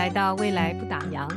[0.00, 1.28] 来到未来不打烊，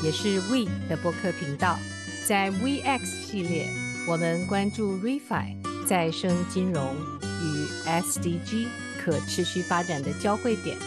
[0.00, 1.76] 也是 We 的播客频道。
[2.24, 3.68] 在 WeX 系列，
[4.06, 5.56] 我们关注 ReFi
[5.88, 10.78] 再生金融与 SDG 可持续发展的交汇点，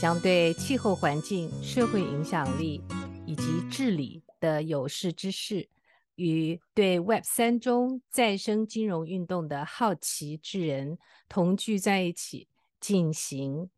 [0.00, 2.80] 将对气候环境、社会影响力
[3.26, 5.68] 以及治理的有识之士，
[6.14, 10.96] 与对 Web 三中再生金融运动的好奇之人
[11.28, 12.48] 同聚在一起，
[12.80, 13.68] 进行。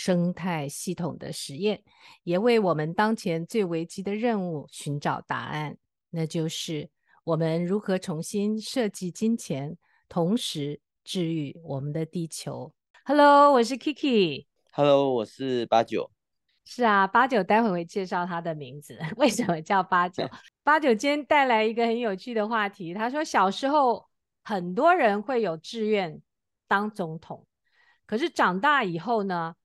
[0.00, 1.82] 生态系统的实验，
[2.22, 5.76] 也为我们当前最危机的任务寻找答案，
[6.10, 6.88] 那就是
[7.24, 9.76] 我们如何重新设计金钱，
[10.08, 12.72] 同时治愈我们的地球。
[13.04, 14.46] Hello，我是 Kiki。
[14.70, 16.08] Hello，我是八九。
[16.64, 20.24] 是啊，八九待会会介绍他的名字， 为什么叫八九？
[20.62, 22.94] 八九今天带来一个很有趣的话题。
[22.94, 24.06] 他说，小时候
[24.44, 26.22] 很多人会有志愿
[26.68, 27.44] 当总统，
[28.06, 29.56] 可是长大以后呢？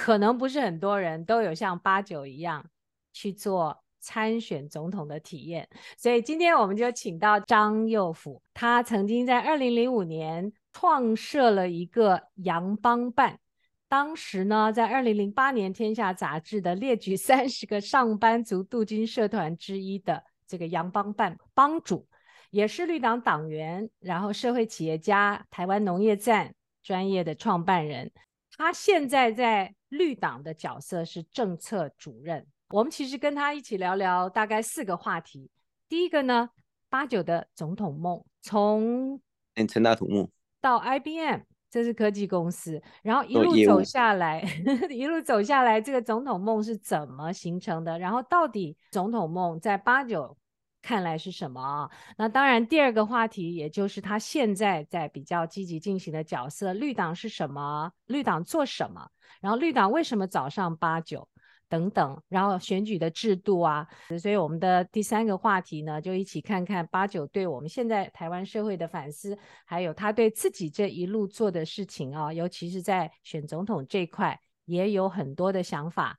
[0.00, 2.64] 可能不是很多人都有像八九一样
[3.12, 13.40] 去做参选总统的体验，所以今天我们就请到张佑甫，他曾经在二零零五年创设了一个阳邦办，
[13.88, 22.06] 当时呢，在二零零八年《天下》杂志的列举三十个上班族镀金社团之一的这个阳邦办帮主，
[22.50, 26.54] 也是绿党党员，然后社会企业家，台湾农业站
[26.84, 28.12] 专业的创办人，
[28.58, 29.74] 他现在在。
[29.90, 32.46] 绿党的角色是政策主任。
[32.68, 35.50] 我们其实跟他一起聊聊大概四个话题。
[35.88, 36.50] 第一个呢，
[36.90, 39.18] 八九的总统梦，从
[39.66, 44.42] 成大土木到 IBM，这是科技公司，然后一路走下来，
[44.92, 47.98] 一路走下来，这个总统梦是怎么形成的？
[47.98, 50.36] 然后到底总统梦在八九
[50.80, 51.90] 看来是什么啊？
[52.16, 57.92] 那当然，第二个话题，也就是他现在在比较积极进行的角色，绿党是什么？
[58.06, 59.10] 绿党做什么？
[59.40, 61.28] 然后绿党为什么早上八九
[61.68, 62.22] 等等？
[62.28, 63.86] 然后选举的制度啊，
[64.20, 69.36] 所以我们的第三个话题呢，就一起看看八九对我们现在台湾社会的反思，
[69.66, 76.18] 还有他对自己这一路做的事情啊，尤其是在选总统这一块，也有很多的想法。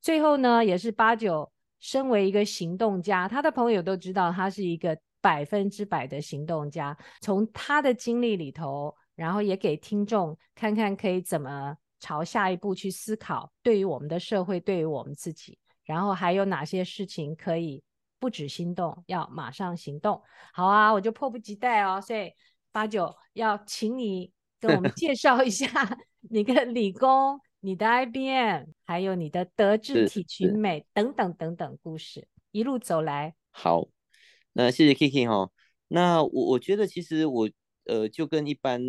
[0.00, 1.50] 最后呢，也是八九。
[1.82, 6.96] 身为一个行动家，他的朋友都知道他是一个百分之百的行动家。
[7.20, 17.82] 从他的经历里头，然后也给听众看看可以怎么朝下一步去思考，对于我们的社会，对于我们自己，然后还有哪些事情可以
[18.20, 20.22] 不止心动，要马上行动。
[20.52, 22.00] 好啊，我就迫不及待哦。
[22.00, 22.32] 所以
[22.70, 25.66] 八九要请你跟我们 介绍一下
[26.30, 27.40] 你跟理工。
[27.64, 33.36] 你的 IBM，还有你的德智体群美等等等等故事，一路走来。
[33.52, 33.86] 好，
[34.54, 35.48] 那谢谢 Kiki 哈。
[35.86, 37.48] 那我我觉得其实我
[37.84, 38.82] 呃就跟一般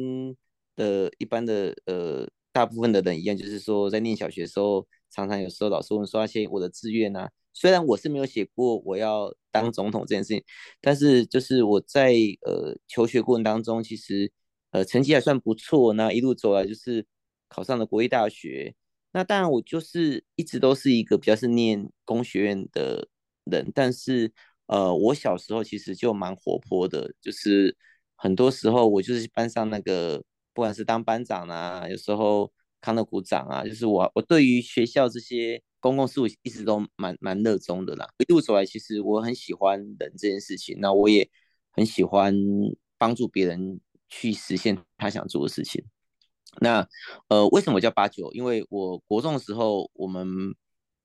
[0.75, 10.43] 的一般的呃大部分的人一样，就是说在念小学的时候，常常有时候老师问说，写我的志愿啊，虽然我是没有写过我要当总统这件事情，
[10.81, 14.31] 但是就是我在呃求学过程当中，其实
[14.71, 17.05] 呃成绩还算不错，那一路走来就是。
[17.53, 18.73] 考上了国立大学，
[19.11, 23.07] 那当然我就是一直都是一个比较是念工学院的
[23.43, 24.31] 人，但是
[24.65, 27.77] 呃，我小时候其实就蛮活泼的，就是
[28.15, 38.07] 很多时候我就是班上那个，不管是当班长啊，有时候康乐股长啊，就是我我对于学校这些公共事务一直都蛮蛮热衷的啦。
[38.17, 41.29] 一路走来，其实我很喜欢人这件事情，那我也
[41.71, 42.33] 很喜欢
[42.97, 45.83] 帮助别人去实现他想做的事情。
[46.61, 46.87] 那
[47.27, 48.31] 呃，为什么叫八九？
[48.31, 50.55] 因为我国中的时候，我们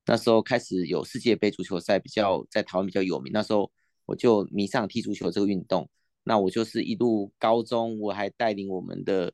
[0.07, 3.33] 那时候开始有世界杯足球赛，比较在台湾比较有名。
[3.33, 3.71] 那时候
[4.05, 5.89] 我就迷上踢足球这个运动。
[6.23, 9.33] 那我就是一路高中，我还带领我们的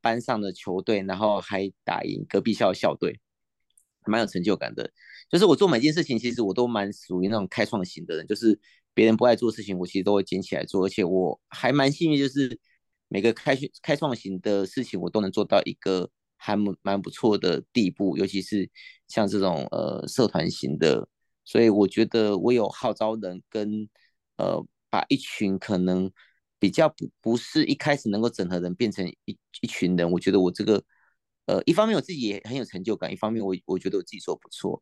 [0.00, 3.18] 班上的球队，然后还打赢隔壁校的校队，
[4.06, 4.90] 蛮有成就感的。
[5.28, 8.58] 就是我做每件事情，其实我都蛮属于那种开创型的人，就是
[8.94, 10.84] 别人不爱做的事情，我其实都会捡起来做。
[10.84, 12.58] 而且我还蛮幸运，就是。
[13.12, 18.70] 每个开开创型的事情，我都能做到一个还蛮不错的地步，尤其是
[19.08, 21.08] 像这种呃社团型的，
[21.44, 23.88] 所以我觉得我有号召人跟
[24.36, 26.08] 呃把一群可能
[26.60, 30.80] 比较不不是一开始能够整合人变成一一群人，我觉得我这个
[31.46, 34.80] 呃一方面我自己也很有成就感，一方面我我觉得我自己做不错。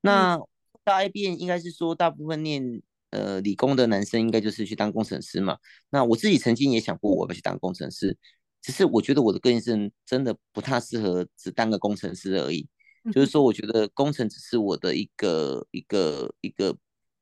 [0.00, 0.38] 那
[0.84, 2.80] 大 IBM 应该是说大部分念。
[3.14, 5.56] 呃，理工的男生应该就是去当工程师嘛。
[5.90, 8.16] 那我自己曾经也想过我要去当工程师，
[8.60, 12.68] 只是我觉得我的个性是真的不太适合只当个工程师而已。
[13.12, 16.76] 就是说，我觉得工程只是我的一个一个一个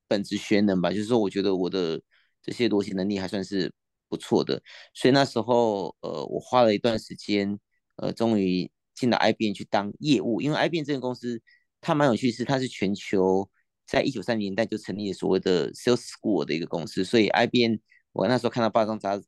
[0.08, 0.90] 本职学能吧。
[0.90, 2.00] 就是说，我觉得我的
[2.42, 3.72] 这些逻辑能力还算是
[4.08, 4.62] 不错的。
[4.94, 7.58] 所以那时候，呃，我花了一段时间，
[7.96, 11.40] 呃，终于进了 IBM 去当业务，因为 IBM 这个公司。
[11.84, 13.50] 它蛮有趣，是它是全球
[13.92, 17.76] 在一九三零年代就成立了所谓的 Sales School 的一个公司，所以 IBM
[18.12, 19.20] 我那时候看到报章杂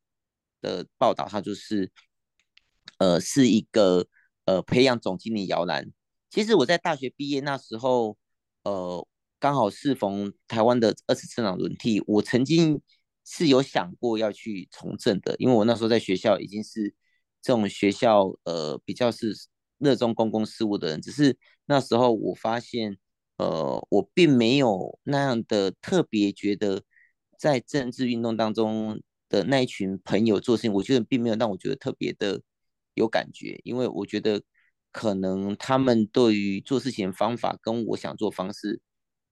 [0.62, 1.92] 的报道，它就是
[2.96, 4.06] 呃是一个
[4.46, 5.92] 呃培养总经理摇篮。
[6.30, 8.16] 其实我在大学毕业那时候，
[8.62, 9.06] 呃
[9.38, 12.80] 刚好适逢台湾的二次政党轮替，我曾经
[13.24, 16.94] 是有想过要去从政的，因为我那时候在学校已经是。
[17.46, 19.36] 这种学校，呃，比较是
[19.76, 21.36] 热衷公共事务的人，只是
[21.66, 22.96] 那时候我发现，
[23.36, 26.82] 呃，我并没有那样的特别觉得，
[27.38, 32.42] 在政治运动当中的那一群朋友做事情，我觉得并没有让我觉得特别的
[32.94, 34.42] 有感觉，因为我觉得
[34.92, 38.80] 可能他们对于做事情的方法跟我想做方式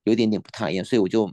[0.03, 1.31] 有点点不太一样，所以我就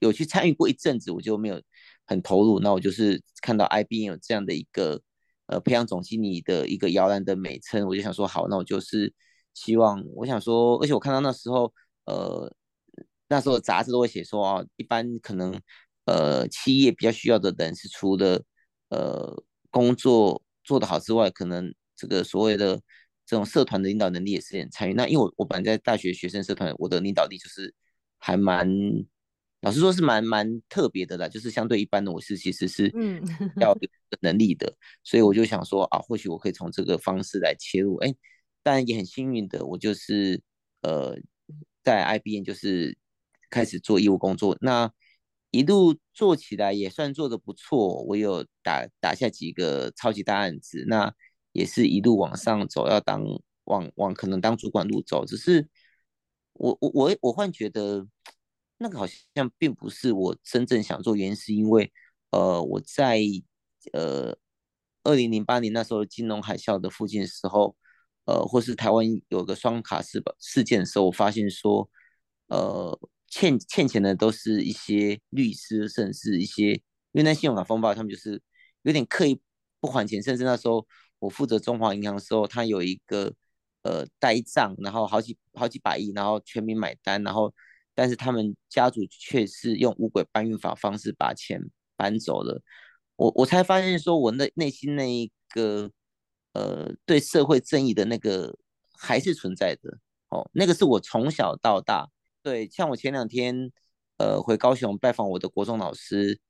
[0.00, 1.62] 有去参与过一阵子，我就没有
[2.06, 2.60] 很投入。
[2.60, 5.02] 那我就是看到 IBM 有这样的一个。
[5.46, 9.12] 呃，培养总经理的一个摇篮的美称，我就想说，好，那我就是
[9.54, 11.72] 希望，我想说，而且我看到那时候，
[12.06, 12.52] 呃，
[13.28, 15.60] 那时候杂志都会写说啊，一般可能，
[16.06, 18.42] 呃，企业比较需要的人是除了
[18.88, 22.76] 呃工作做得好之外，可能这个所谓的
[23.26, 24.94] 这种社团的领导能力也是很参与。
[24.94, 27.74] 那因为我我本来在大学学生社团，我的领导力就是
[28.18, 28.68] 还蛮。
[29.60, 33.22] 老实说，是蛮蛮特别的啦，就是相对一般的，我是其实是嗯
[33.60, 33.88] 要有
[34.20, 38.12] 能力的，所以我就想说啊，或许我可以从这个方式来切入，哎，
[38.62, 40.42] 但也很幸运的，我就是
[40.82, 41.16] 呃
[41.82, 42.96] 在 IBM 就是
[43.50, 44.92] 开始做业务工作，那
[45.50, 51.14] 一路做起来也算做得不错，我有打打下几个超级大案子，那
[51.52, 53.22] 也是一路往上走，要当
[53.64, 55.68] 往往可能当主管路走，只是
[56.54, 58.06] 我我我我忽然觉得。
[58.78, 61.92] 那个好像并不是我真正想做，原因是因为，
[62.30, 63.20] 呃，我在
[63.92, 64.36] 呃
[65.04, 67.76] 二零零八年那时候金融海啸的附近的时候，
[68.24, 71.88] 呃，或是台湾有个双卡事事件的时候，我发现说，
[72.48, 72.98] 呃，
[73.28, 76.82] 欠欠钱的都是一些律师，甚至一些，因
[77.14, 78.40] 为那信用卡风暴，他们就是
[78.82, 79.40] 有点刻意
[79.80, 80.86] 不还钱，甚至那时候
[81.18, 83.32] 我负责中华银行的时候，他有一个
[83.82, 87.52] 呃呆账，然后好几好几百亿，然后全民买单，然后。
[87.94, 91.60] 但是他们家族却是用五轨搬运法方式把钱
[91.94, 92.62] 搬走了，
[93.16, 95.90] 我我才发现说，我内内心那一个
[96.52, 98.56] 呃对社会正义的那个
[98.96, 102.08] 还是存在的哦，那个是我从小到大
[102.42, 103.70] 对，像我前两天
[104.18, 106.40] 呃回高雄拜访我的国中老师，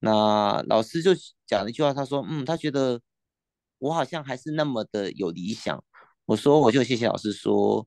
[0.00, 1.12] 那老师就
[1.46, 3.00] 讲了一句话，他说嗯，他觉得
[3.78, 5.82] 我好像还是那么的有理想，
[6.24, 7.86] 我说我就谢谢老师说。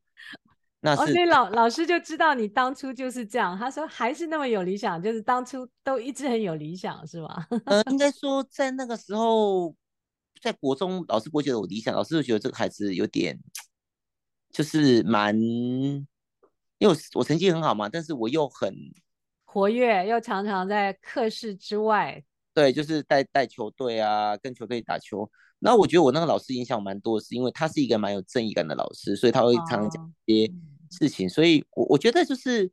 [0.81, 3.57] 那是，所以老老师就知道你当初就是这样。
[3.57, 7.45] 他说还是那么有理想，就是当初都一直很有理想，是吗？
[7.65, 9.75] 呃，应该说在那个时候，
[10.41, 13.39] 在国中，老师不会觉得我理想，老师就觉得这个孩子有点，
[14.51, 16.07] 就是蛮，因
[16.81, 18.73] 为我我成绩很好嘛，但是我又很
[19.45, 22.23] 活跃，又常常在课室之外。
[22.53, 25.29] 对，就是带带球队啊，跟球队打球。
[25.59, 30.53] 那我觉得我那个老师影响蛮多，是因为他是一个蛮有正义感的老师，所以他会常常讲一些
[30.89, 31.27] 事情。
[31.27, 31.33] Oh.
[31.33, 32.71] 所以我我觉得就是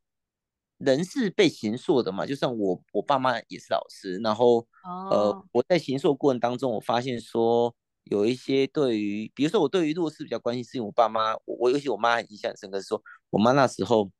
[0.78, 5.12] 人是被形塑的嘛，就像我我爸妈也是老师，然后、oh.
[5.12, 7.74] 呃我在形塑过程当中，我发现说
[8.04, 14.10] 有一些对于，比如说我对于弱势比较关心，是因为我爸妈，我我尤其我妈印象深刻，是说我妈那时候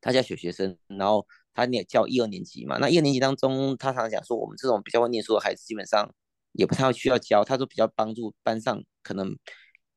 [0.00, 6.12] 她家小学生，然后她也教一二年级嘛，那一二年级当中，她常常讲说我们这种比较会念书的孩子，基本上。
[6.56, 9.36] 也不太需要教，她说比较帮助班上可能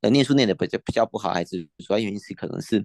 [0.01, 2.83] 呃念书念的比较比较不好孩子，主要原因是可能是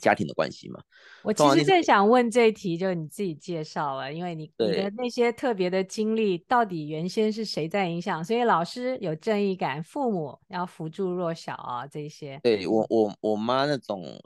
[0.00, 0.80] 家庭的关系嘛。
[1.22, 8.24] 我其实正想问这一题，就是你自己介绍了，因为你你的那些特别的经历，到底原先是谁在影响？
[8.24, 12.40] 所以老师有正义感，父母要扶助弱小啊，这些。
[12.42, 14.20] 对我我我妈那种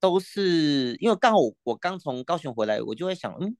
[0.00, 3.56] 都是因为刚好我我刚从高雄回来，我就会想，嗯，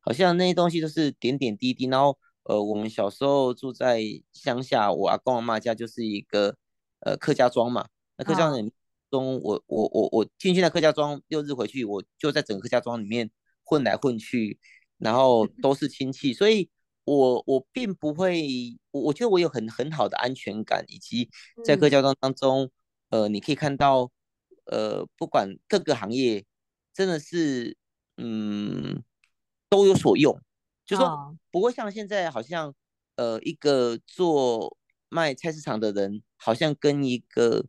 [0.00, 2.18] 好像那些东西都是点点滴滴，然后。
[2.48, 4.00] 呃，我们小时候住在
[4.32, 6.54] 乡下，我阿公阿妈家就是一个
[7.00, 7.88] 呃客家庄嘛。
[8.16, 8.70] 那客家庄
[9.10, 13.30] 中，我我我我进去那客家庄，六日回去，我就在整个客家庄里面
[13.64, 14.58] 混来混去，
[14.98, 16.70] 然后都是亲戚，所以
[17.04, 18.46] 我我并不会，
[18.90, 21.30] 我我觉得我有很很好的安全感，以及
[21.64, 22.70] 在客家庄当中，
[23.10, 24.10] 呃，你可以看到，
[24.64, 26.44] 呃，不管各个行业，
[26.92, 27.76] 真的是
[28.16, 29.02] 嗯
[29.68, 30.40] 都有所用。
[30.84, 32.72] 就说不会像现在，好像
[33.16, 34.76] 呃，一个做
[35.08, 37.66] 卖菜市场的人，好像跟一个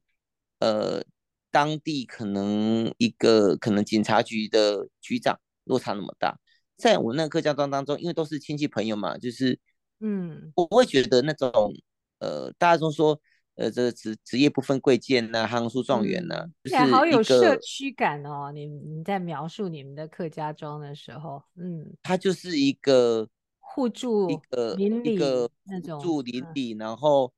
[0.59, 1.03] 呃
[1.51, 6.39] 当地可能一个可能警察局的局长落差那么大。
[6.75, 9.59] 在我那个客家庄当中，因为都是亲戚朋友嘛，就是
[9.99, 11.73] 嗯，我不会觉得那种
[12.19, 13.19] 呃，大家都说
[13.55, 18.51] 呃，这职职业不分贵贱呐，行书状元呐，就是好有社区感哦。
[18.53, 23.27] 你你在描述你们的客家庄的时候，嗯，它就是一个
[23.57, 25.17] 互助一个邻里
[25.63, 27.33] 那种互助邻里，然后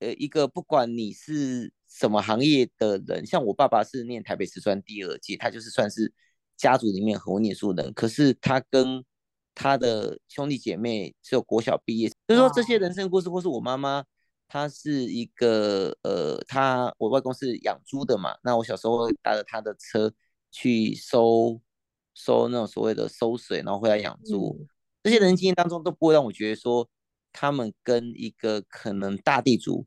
[0.00, 6.12] 呃，一个不管你是什么行业的人，像我爸爸是念台北师专第二届，他就是算是
[6.56, 9.04] 家族里面很会念书的人，可是他跟
[9.54, 14.04] 他的兄弟姐妹只有国小毕业，就是说这些人生故事，或是我妈妈。
[14.46, 20.12] 她是一个呃，她我外公是养猪的嘛，那我小时候会搭着他的车
[20.52, 21.60] 去收
[22.12, 24.54] 收那种所谓的收水，然后回来养猪。
[24.60, 24.68] 嗯、
[25.02, 26.88] 这些人经验当中都不会让我觉得说
[27.32, 29.86] 他们跟一个可能大地主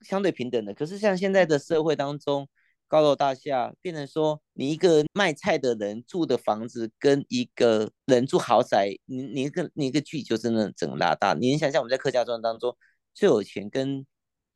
[0.00, 0.74] 相对平等的。
[0.74, 2.48] 可是像现在的社会当中，
[2.88, 11.34] 高楼大厦变成说，你一个卖菜的人住的房子跟一个人住豪宅，你你一个你一个距离就真的整拉大。
[11.34, 12.76] 你想想我们在客家庄当中。
[13.14, 14.04] 最有钱跟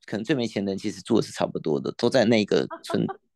[0.04, 3.06] 可能最没钱的人其实住的是差不多的，都在那个村。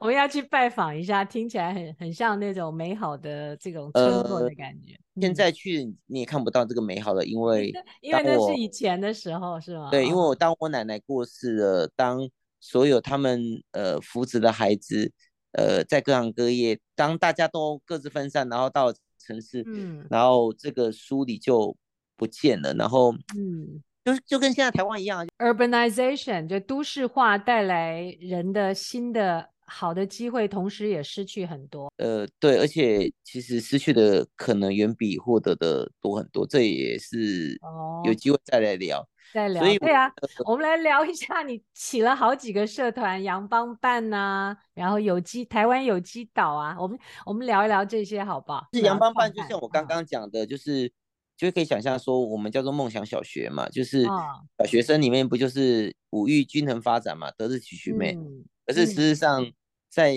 [0.00, 4.94] 我们要去拜访一下，听起来很很像那种美好的这种村落的感觉。
[5.14, 9.90] 呃、现在去你也看不到这个美好的，因为 因为那是以前的时候，是吗？
[9.90, 12.28] 对，因为我当我奶奶过世了，当
[12.60, 15.12] 所有他们呃扶植的孩子
[15.52, 21.76] 呃在各行各业，当大家都各自分散，然后到城市，嗯，然后这个书里就
[22.16, 23.82] 不见了，然后嗯。
[24.04, 31.90] 就就跟现在台湾一样，urbanization 就都市化带来人的新的好的机会，同时也失去很多。
[31.96, 37.58] 呃，对，而且其实失去的可能远比获得的多很多，这也是
[38.04, 39.62] 有机会再来聊，哦、再聊。
[39.78, 40.12] 对啊，
[40.44, 48.68] 我们来聊一下，你起了好几个社团，阳邦办呐、啊，然后有机台湾有机岛啊，我们我们聊一聊这些好不好？
[48.74, 50.92] 是阳邦办，就像我刚刚讲的，就是。
[51.34, 58.12] 就可以想象说，我们叫做梦想小学嘛，就是小学生里面不就是五育均衡发展嘛，德智体群美。
[58.12, 59.52] 嗯、可是事实上在，
[59.92, 60.16] 在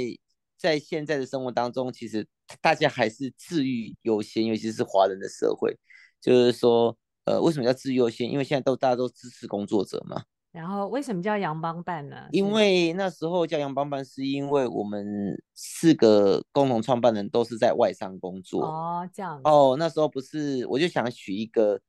[0.57, 2.25] 在现在的生活当中，其实
[2.61, 5.77] 大家还是自愈优先，尤其是华人的社会，
[6.21, 8.31] 就是说，呃，为什么叫自愈优先？
[8.31, 10.23] 因为现在都大家都支持工作者嘛。
[10.53, 12.29] 然后为什么叫阳邦办呢？
[12.31, 15.05] 因为那时候叫阳邦办，是因为我们
[15.53, 18.63] 四个共同创办人都是在外商工作。
[18.63, 19.41] 哦，这样。
[19.43, 21.81] 哦，那时候不是，我就想取一个，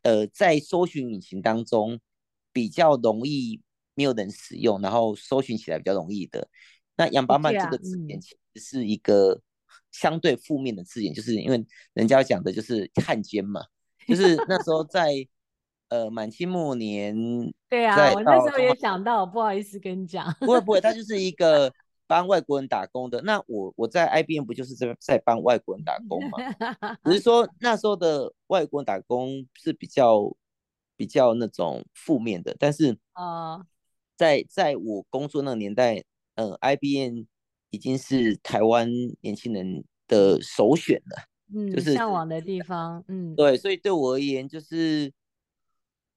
[0.00, 2.00] 呃，在搜寻引擎当中
[2.50, 3.60] 比较容易
[3.94, 6.48] 没有人使用，然后搜寻起来比较容易的。
[6.98, 9.40] 那阳邦办这个字眼其实是一个
[9.90, 13.62] 相对负面的字眼，嗯、就是因为人家讲的就是汉奸嘛，
[14.06, 15.26] 就是那时候在。
[15.90, 17.16] 呃，满清末年，
[17.66, 21.72] 对啊，我那时候也想到，不好意思跟你讲，不会不会，他就是一个
[22.06, 23.22] 帮外国人打工的。
[23.22, 26.36] 那我我在 IBM 不就是在在帮外国人打工吗？
[27.04, 30.30] 只是说 那时候的外国人打工是比较
[30.94, 33.64] 比较那种负面的，但是啊，
[34.14, 36.04] 在在我工作那个年代，嗯、
[36.38, 37.24] 呃，IBM
[37.70, 38.88] 已经是台湾
[39.20, 45.12] 年轻人的首选了，嗯，就是向往的地方，嗯，对，所以对我而言就是。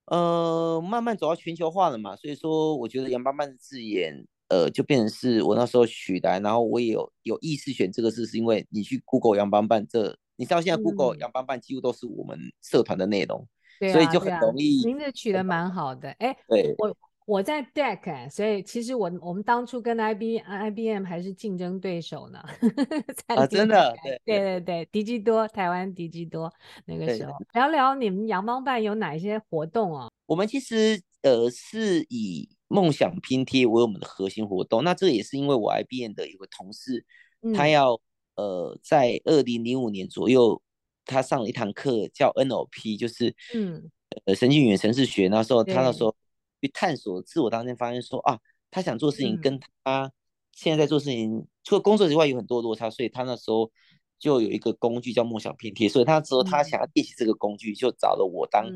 [0.06, 13.48] 呃，慢慢走到全球化了嘛，所以说我觉得杨邦办的字眼，呃，就变成是我那时候取的，然后我也有有意识选这个字，是因为你去 Google 杨邦办这，你知道现在 Google 杨邦办几乎都是我们社团的内容，
[13.80, 14.86] 嗯、所以就很容易。
[14.86, 16.94] 名字、取得蛮好的，哎，对，我
[17.25, 22.40] 我在 DEC，所以其实我我们当初跟 IB IBM 还是竞争对手呢。
[23.28, 26.51] 啊，真的，对对对对，迪基多，台湾迪基多
[26.86, 30.10] 那个时候，聊聊你们阳光办有哪一些活动啊？
[30.25, 37.06] 我们其实呃是以梦想拼贴为我们的核心活动，那这也是因为我 IBM 的一个同事，
[37.44, 38.01] 嗯、他要
[38.36, 40.62] 呃在二零零五年左右，
[41.06, 43.90] 他上了一堂课叫 NLP，就是嗯
[44.25, 46.13] 呃神经语言程式学，那时候他那时候。
[46.62, 48.39] 去探索自我当中，发现说啊，
[48.70, 50.12] 他想做事情跟他
[50.53, 53.72] 现在在做事情、嗯、除了工作之外有很多落差，所以他那时候
[54.20, 58.72] 就有一个工具叫梦想拼贴，所以他之后他想要练习这个工具，就找了我当有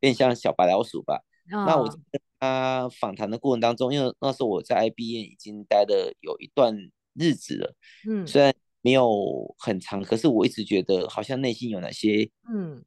[0.00, 1.22] 点像小白老鼠吧。
[1.50, 6.76] 嗯、那我跟他访谈的过程当中，因为那时候我在 IBM 已经待了有一段
[7.14, 7.74] 日子了，
[8.08, 12.84] 嗯，虽然没有很长，可是我一直觉得好像内心有哪些嗯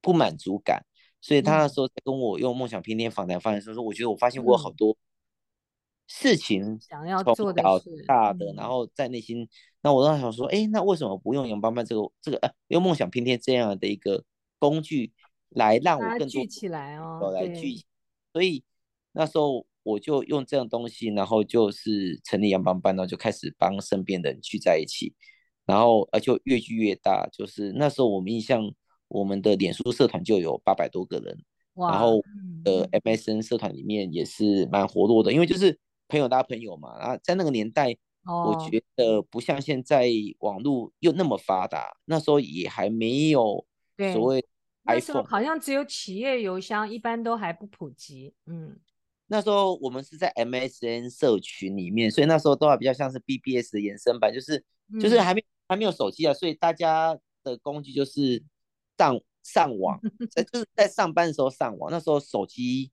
[0.00, 0.84] 不满足感。
[1.20, 4.96] 所以他那时候在跟我用梦想拼贴访谈方式说，我觉得我发现我有好多
[6.06, 7.60] 事情想要做的
[8.06, 9.48] 大的，然后在内心，
[9.82, 14.24] 那我当时想说，哎，那为什么不用杨邦办这个这个呃，用梦想拼贴这样的一个
[14.60, 15.12] 工具
[15.48, 17.84] 来让我更多聚起来哦，来聚，
[18.32, 18.62] 所以
[19.10, 25.14] 那时候我就用这样东西，然后就是成立杨邦办，然后就开始帮身边的人聚在一起，
[25.66, 28.72] 然后而就越聚越大，就是那时候我们印象。
[29.08, 31.38] 我们的脸书社团就有八百多个人，
[31.74, 32.22] 然后
[32.64, 36.98] 呃，MSN 社团里面也是蛮活络的，因为就是朋友搭朋友嘛。
[36.98, 40.08] 然后在那个年代，我觉得不像现在
[40.40, 43.64] 网络又那么发达，那时候也还没有
[44.12, 44.44] 所谓
[44.86, 48.34] iPhone，好像只有企业邮箱，一般都还不普及。
[48.46, 48.78] 嗯，
[49.28, 54.62] 那时候我们是在 MSN 社群里面，所以那时候都还比较像是 BBS 的延伸版，就是
[55.00, 58.42] 就是还没还没有手机啊，所以大家的工具就是
[58.98, 59.98] 上上网，
[60.34, 61.90] 在就是在上班的时候上网。
[61.90, 62.90] 那时候手机，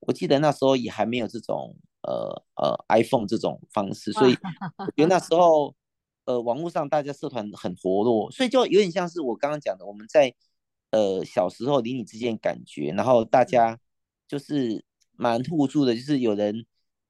[0.00, 4.36] 我记得那时候也还没有这种呃呃 iPhone 这种方式，所以
[4.78, 5.74] 我觉得那时 候
[6.24, 10.34] 呃网络上大家社团很活络，所以就有点像是我刚刚讲的，我们在
[10.90, 13.78] 呃小时候邻里之间感觉，然后大家
[14.26, 16.64] 就是蛮互助的，就是有人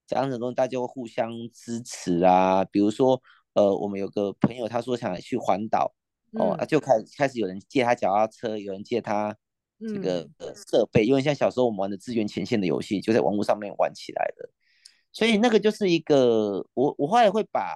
[0.06, 3.22] 讲什么东西，大家会互相支持啊，比如说。
[3.54, 5.92] 呃，我们有个朋友，他说想去环岛，
[6.32, 9.36] 哦，嗯、就开开始有人借他脚踏车，有人借他
[9.78, 14.48] 这个呃设备，因为像小时候我们玩的资源前线的游戏，就在网络上面玩起来的，
[15.12, 17.74] 所以那个就是一个，我我后来会把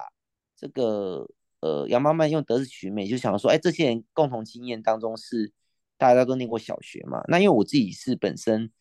[0.55, 1.27] 这个
[1.61, 5.51] 呃杨妈妈用德智体群美，就想说，哎，这些人共同经验当中是
[5.97, 8.71] 大家都念过小学嘛，那因为我自己是本身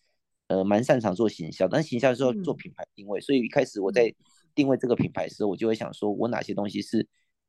[0.48, 4.14] 呃蛮擅长做行销，但是行销的时候做品牌定位，嗯、所以一开始我在。
[4.56, 7.06] 定位这个品牌的时候，我就会想说，我哪些东西是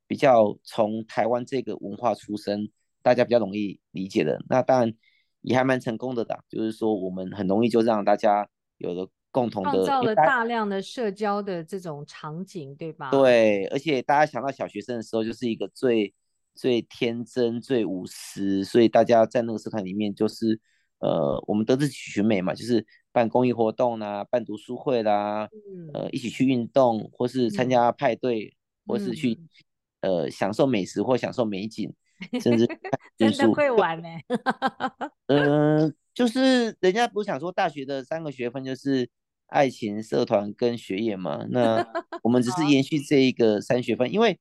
[0.08, 2.70] 比较从台湾这个文化出身，
[3.02, 4.42] 大家比较容易理解的。
[4.50, 4.94] 那当然
[5.42, 8.48] 也还蛮成功的的，就是说我们很容易就让大家
[8.78, 13.12] 有了共同的，创造了大量的社交的这种场景，对吧？
[13.12, 16.14] 对，而且大家想到小学生的时候，就是一个最
[16.56, 20.60] 最天真、最无私，所以大家在那个社团里面，就是
[21.00, 22.86] 呃，我们德智体群美嘛，就是。
[23.14, 28.54] 办公益活动啦、啊，办读书会啦，嗯、呃，一起去运动，或是参加派对，嗯、
[28.86, 29.36] 或是去，
[30.02, 31.94] 呃，享受美食或享受美景，
[32.42, 32.68] 甚至
[33.18, 34.08] 真的会玩呢。
[35.28, 39.10] 嗯、 呃，就是人家不是想说大学的三个学分就是
[39.48, 41.46] 爱情、社团跟学业嘛？
[41.50, 41.86] 那
[42.24, 44.40] 我们只是延续这一个三学分，因为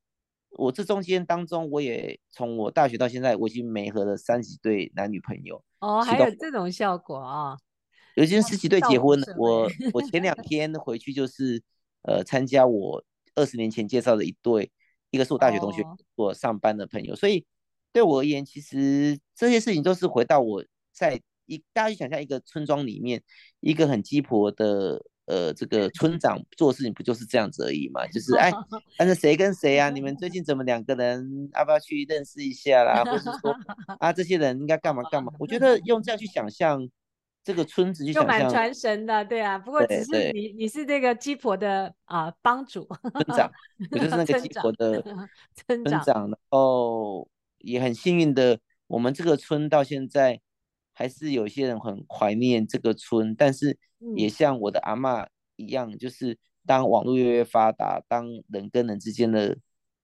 [0.51, 5.63] 我这中间当中，我也从我大学到现在，我已经媒合了三十对男女朋友。
[5.81, 7.59] 哦，还有这种效果啊、哦。
[8.15, 11.63] 有些十几对结婚，我我前两天回去就是，
[12.01, 13.05] 呃，参加我
[13.35, 14.73] 二十年前介绍的一对，
[15.11, 15.83] 一个是我大学同学，
[16.15, 17.45] 我上班的朋友，所以
[17.93, 23.23] 对我而言，其实这些事情都是回到我在一大家去想象一个村庄里面，
[23.61, 28.07] 一个很鸡婆的呃这个村长做事情不就是这样子而已嘛？
[28.09, 28.53] 就是哎，
[28.99, 29.91] 但是谁跟谁啊？
[29.91, 33.05] 你们最近怎么两个人要不要去认识一下啦？
[33.05, 33.55] 或是说
[34.01, 35.33] 啊，这些人应该干嘛干嘛？
[35.39, 36.89] 我觉 得用这样去想象。
[37.47, 39.57] 这个村子就蛮传神的，对啊。
[39.57, 43.53] 不过只是你你是这个鸡婆的啊帮主 村长，
[43.89, 45.01] 我就是那个 鸡婆的
[45.55, 46.29] 村长。
[46.29, 47.29] 然后
[47.59, 50.41] 也很幸运的，我们这个村到现在
[50.93, 53.79] 还是有些人很怀念这个村，但是
[54.17, 59.57] 也像我的阿嬷一样，就是当网络越来越发达，当人跟人之间的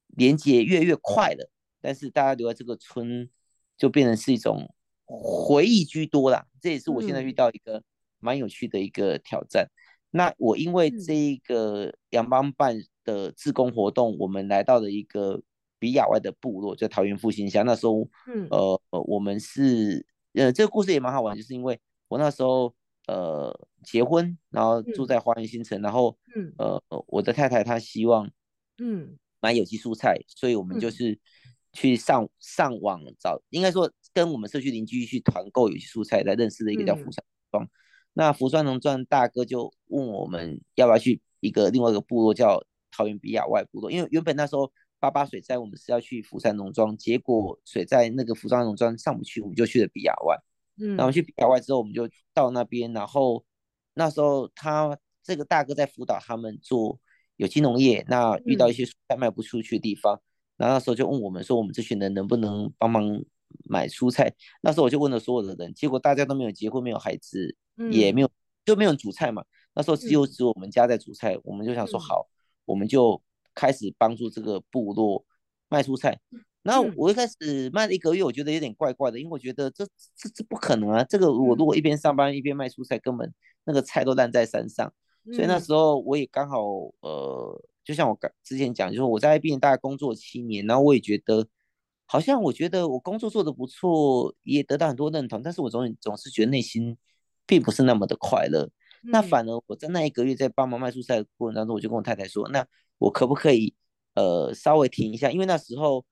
[0.06, 1.50] 连接越来越快了，
[1.80, 3.28] 但是大家留在这个村
[3.76, 4.72] 就变成是一种。
[5.20, 7.82] 回忆居多啦，这也是我现在遇到一个
[8.18, 9.64] 蛮有趣的一个挑战。
[9.64, 9.72] 嗯、
[10.12, 15.42] 那我因为这一个杨邦办的自工活动，嗯、我们来到了一个
[15.78, 17.66] 比亚外的部落，叫桃园复兴乡。
[17.66, 22.74] 那时候，嗯、呃，我们是，呃，这个故事也蛮好玩，就是因为我那时候，
[23.06, 28.30] 呃，结婚，然后住在花园新城，嗯、然后，嗯、呃，我的太太她希望，
[28.78, 31.18] 嗯，买有机蔬菜，所以我们就是
[31.72, 33.92] 去上上网找，应该说。
[34.14, 37.64] 跟我们社区邻居去团购有机蔬菜，来认识的一个叫福山农庄。
[37.64, 37.70] 嗯、
[38.14, 44.70] 那福山农庄大哥就问我们要不要去一个另外一个部落叫桃园比亚外部落，因为原本那时候
[45.00, 50.36] 八八水灾，我们是要去福山农庄，结果水灾那个福山农庄上不去，我们就去了比亚外。
[50.76, 53.44] 嗯，然后去比亚外之后，我们就到那边，然后
[53.94, 56.98] 那时候他这个大哥在辅导他们做
[57.36, 60.20] 有机农业，那遇到一些蔬菜卖不出去的地方，嗯、
[60.58, 63.22] 然后那时候就问我们说，我们这群人能不能帮忙？
[63.64, 68.30] 买蔬菜，那时候我就问了所有的人，结果大家都没有结婚，没有孩子，嗯、也没有，
[68.64, 69.44] 就没有人煮菜嘛。
[69.74, 72.28] 那时候只有只有我们家在煮菜，嗯、我们就想说好，
[72.64, 73.22] 我们就
[73.54, 75.24] 开始帮助这个部落
[75.68, 76.20] 卖蔬菜。
[76.62, 79.84] 然后我一开始卖了一个月，我觉得有点怪怪的，因为我觉得这
[80.14, 81.02] 这这不可能啊！
[81.04, 83.32] 这个我如果一边上班一边卖蔬菜，根本
[83.64, 84.92] 那个菜都烂在山上。
[85.32, 86.62] 所以那时候我也刚好
[87.00, 91.48] 呃，就像我刚之前讲，就是我在那边大概工作七年，然后我也觉得。
[92.12, 96.94] 好像我觉得我工作做得不错，也得到很多认同，但是我总总是觉得内心
[97.46, 98.68] 并不是那么的快乐。
[99.02, 102.66] 嗯、那反而我在那一个月在帮忙卖蔬菜的过程当中，我就跟我太太说，那
[102.98, 103.74] 我可不可以
[104.14, 105.30] 呃稍微停一下？
[105.30, 106.04] 因为那时候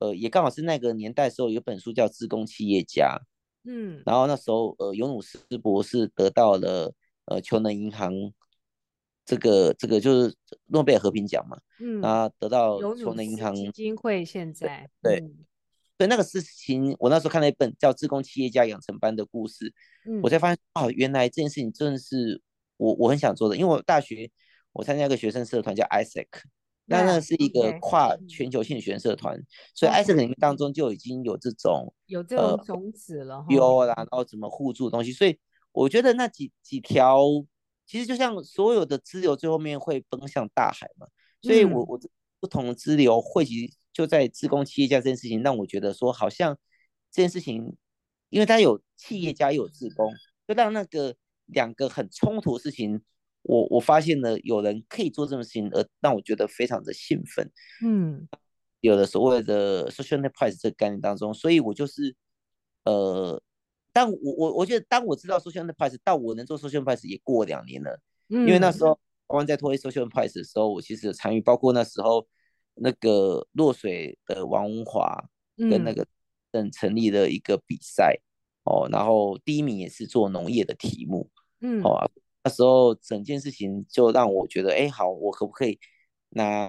[0.00, 3.16] 呃也刚好是那个年代的时候，有本书叫《自工企业家》，
[3.70, 6.92] 嗯，然后那时候呃尤努斯博士得到了
[7.26, 8.12] 呃求能银行
[9.24, 10.34] 这个这个就是
[10.66, 15.20] 诺贝尔和平奖嘛，嗯，啊得到求能银行基金会现在对。
[15.20, 15.44] 对嗯
[15.96, 19.72] 对那个事情，我那时候看了一本叫《自工企业家养成班》的故事，
[20.04, 22.42] 嗯，我才发现哦，原来这件事情真的是
[22.76, 23.56] 我我很想做的。
[23.56, 24.28] 因为我大学
[24.72, 26.26] 我参加一个学生社团叫 ISEC，
[26.86, 29.40] 那那是一个跨全球性学生社团，
[29.72, 35.38] 所以 ISEC 里面当中就已经有这种有这种种子了，有啦，然后怎么互助的东西，所以
[35.70, 37.20] 我觉得那几几条
[37.86, 41.06] 其实就像所有的支流最后面会奔向大海嘛，
[41.42, 42.00] 所以我我
[42.40, 43.72] 不同的支流汇集。
[43.94, 46.58] 就在自工企业家这件事情，让我觉得说，好像
[47.12, 47.76] 这件事情，
[48.28, 50.12] 因为他有企业家又有自工，
[50.48, 51.14] 就让那个
[51.46, 53.00] 两个很冲突的事情，
[53.42, 57.48] 我我发现了有人可以做这种事情，而让我觉得非常的兴奋。
[57.84, 58.28] 嗯，
[58.80, 62.16] 有的所谓的 social enterprise 这个概念当中，所以我就是
[62.82, 63.40] 呃，
[63.94, 72.26] 但我我我觉得，当我知道 social enterprise 到我能做 social enterprise 也过两年了，嗯，因为那时候台湾在推 social enterprise 的时候，我其实有参与，包括那时候。
[72.76, 75.24] 那个落水的王文华
[75.56, 76.04] 跟那个
[76.50, 78.18] 等成立了一个比赛，
[78.64, 81.30] 嗯、哦，然后第一名也是做农业的题目，
[81.60, 82.10] 嗯，哦，
[82.42, 85.78] 那时候整件事情就让我觉得，哎，好，我可不可以
[86.30, 86.68] 拿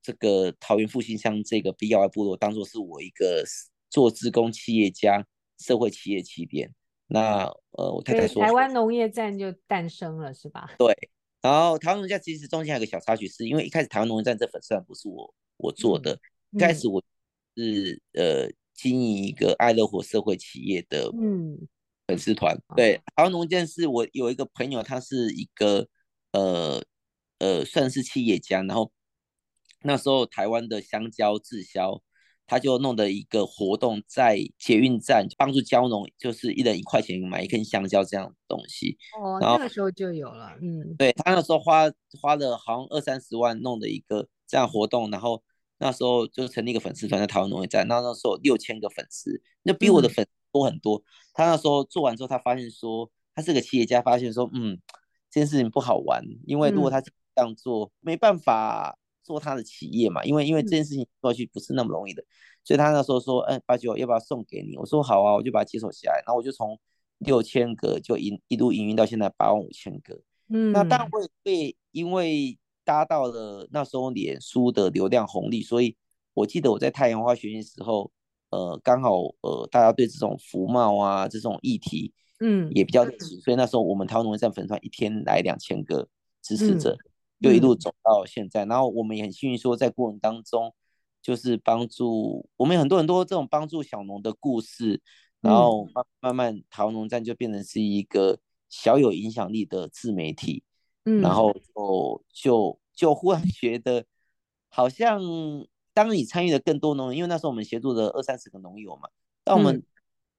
[0.00, 3.44] 这个桃园复兴乡这个 BRY 部落当做是我一个
[3.90, 5.26] 做职工企业家
[5.62, 6.74] 社会企业起点？
[7.06, 10.70] 那呃，我太太说，台湾农业站就诞生了，是吧？
[10.78, 10.92] 对。
[11.42, 17.02] 然后台湾农业站其实中间还有个小插曲，是因为一开始台湾农业站这粉丝团不是我我做的，嗯、一开始我
[17.56, 21.58] 是呃经营一个爱乐活社会企业的嗯
[22.06, 22.56] 粉丝团。
[22.68, 25.86] 嗯、对，台湾农业站是我有一个朋友，他是一个
[26.32, 26.82] 呃
[27.40, 28.90] 呃算是企业家，然后
[29.82, 32.02] 那时候台湾的香蕉滞销。
[32.46, 38.98] 他就弄的一个活动，在捷运站帮助蕉农，就是一人一块钱买一根香蕉这样的东西。
[39.18, 45.42] 哦，那个时候就有了，嗯，对，他那时候花花了好像二三十万弄的一个这样活动，然后
[45.78, 50.98] 那时候就成立一个粉丝团在台湾农业站，那那时候六千个粉丝，那比我的粉多很多。
[50.98, 51.02] 嗯、
[51.32, 54.78] 他那时候做完之后，他发现说他是个企业家，发现说嗯，
[55.30, 58.98] 这件事情不好玩，因为如果他这样做，嗯、没办法。
[59.22, 62.26] 做他的企业嘛，因为因为这件事情做下去不是那么容易的，嗯、
[62.64, 64.76] 所以他那时候说，哎，八九要不要送给你？
[64.76, 66.78] 我说好啊，我就把它接手下来，然后我就从
[67.18, 70.20] 六千个就一一路营运到现在八万五千个。
[70.48, 75.96] 嗯，那当然会会因为搭到了那时候脸书的流量红利，所以
[76.34, 78.10] 我记得我在太阳花学运的时候，
[78.50, 86.08] 呃，刚好呃大家对这种服贸啊这种议题，嗯，也比较热情，嗯、所以那时候我们台湾农业站粉团一天来两千个
[86.42, 86.94] 支持者。
[86.94, 87.11] 嗯
[87.42, 90.72] 就一路走到现在，嗯、然后我们也很幸运，说在过程当中，
[91.20, 95.00] 就是帮助我们有很多很多这种帮助小农的故事，
[95.40, 100.62] 然后慢慢慢，台湾农站就变成是一个小有影响力的自媒体，
[101.04, 104.06] 嗯，然后就就就忽然 觉得，
[104.68, 105.20] 好像
[105.92, 109.08] 当你参与的更多农，因为那时候我们协助了二三十个农友嘛，
[109.42, 109.82] 当我们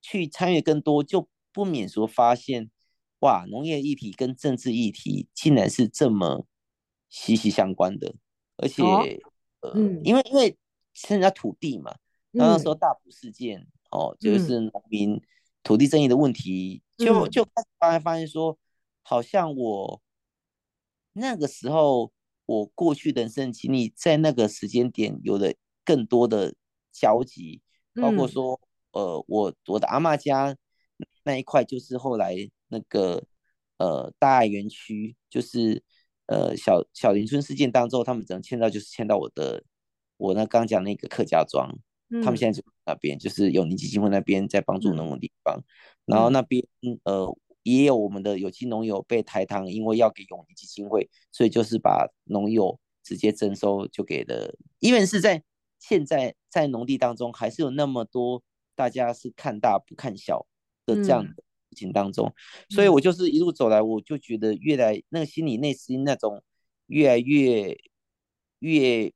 [0.02, 2.72] 去参与更多，就不免说发现，
[3.20, 6.46] 哇，农业议题跟政治议题竟然是这么。
[7.14, 8.12] 息息相关的，
[8.58, 9.06] 而且，哦、
[9.60, 10.58] 呃，嗯、因为因为
[10.96, 11.96] 是人家土地嘛，
[12.32, 15.22] 那那时候大埔事件，嗯、哦，就是农民
[15.62, 17.48] 土地争议的问题，嗯、就就
[17.78, 18.58] 发现发现说，
[19.04, 20.02] 好像我
[21.12, 22.12] 那个时候
[22.48, 25.54] 我过去的人生经历，在那个时间点有了
[25.86, 26.56] 更多的
[26.92, 27.62] 交集，
[27.94, 28.60] 包括说，
[28.94, 30.58] 嗯、呃，我我的阿嬷家
[31.24, 32.36] 那一块，就是后来
[32.70, 33.24] 那个
[33.78, 35.84] 呃大爱园区，就是。
[36.34, 39.64] 呃，小小林村事件当中，他们只能迁到就是迁到我的，
[40.18, 41.70] 我那刚讲那个客家庄，
[42.10, 45.64] 嗯、他们现在就那边就是永宁基金会那边在帮助农的地方，嗯、
[46.08, 46.66] 然后那边
[47.04, 55.44] 呃也有我们的有机农友被台糖，因为要给永宁基金会，所以就是把农友直接征收就给了，因为是在
[55.80, 58.42] 现在在农地当中还是有那么多
[58.76, 60.48] 大家是看大不看小
[60.88, 61.44] 的这样的。
[61.74, 62.34] 嗯情当中，
[62.70, 66.44] 所以我就是一路走来，我就觉得越来那个心里内心那种
[66.88, 67.78] 越来越
[68.60, 69.12] 越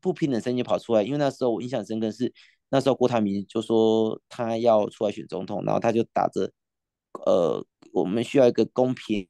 [0.00, 1.02] 不平等声音跑出来。
[1.02, 2.32] 因为那时候我印象深刻是
[2.70, 6.52] 那时候郭台铭就说他要出来选总统，然后他就打着
[7.26, 9.26] 呃我们需要一个公平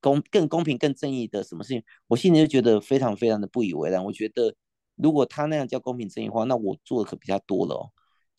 [0.00, 4.04] 公更公平更正义的什么事情，我心里就觉得非常非常的不以为然。
[4.04, 4.54] 我觉得
[4.96, 7.90] 如果他那样叫公平正义话，那我做的可比较多了哦。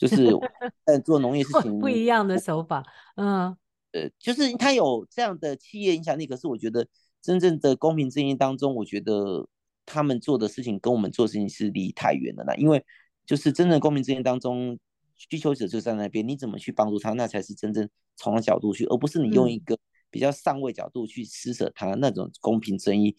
[0.01, 0.15] 就是
[0.83, 2.83] 在做农业事情不一样的手法，
[3.17, 3.55] 嗯，
[3.91, 6.87] 呃，就是他有这样的企业影响力，可是我觉得
[7.21, 9.47] 真正的公平正义当中，我觉得
[9.85, 12.55] 他们做的事情跟我们做的事情是离太远了啦。
[12.55, 12.83] 因为
[13.27, 14.79] 就是真正的公平正义当中，
[15.15, 19.77] 需求者就在那边，你怎么去帮助他，那才是真正从他角度去，而不是你用一个
[20.09, 23.15] 比较上位角度去施舍他那种公平正义，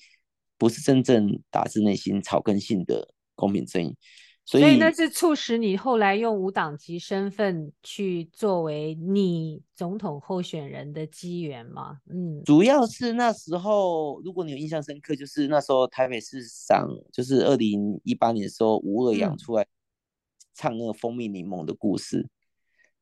[0.59, 3.97] 不是真正打自内心草根性的公平正义。
[4.45, 11.99] 所以，那是促使你后来用无党籍身份去作为你总统候选人的机缘吗？
[12.11, 19.65] 嗯，主要是那时候，如果你有印象深刻，就是那时候台北市长，就是二零一八年的时候，吴尔阳出来
[20.55, 22.29] 唱那个蜂蜜柠檬的故事，嗯，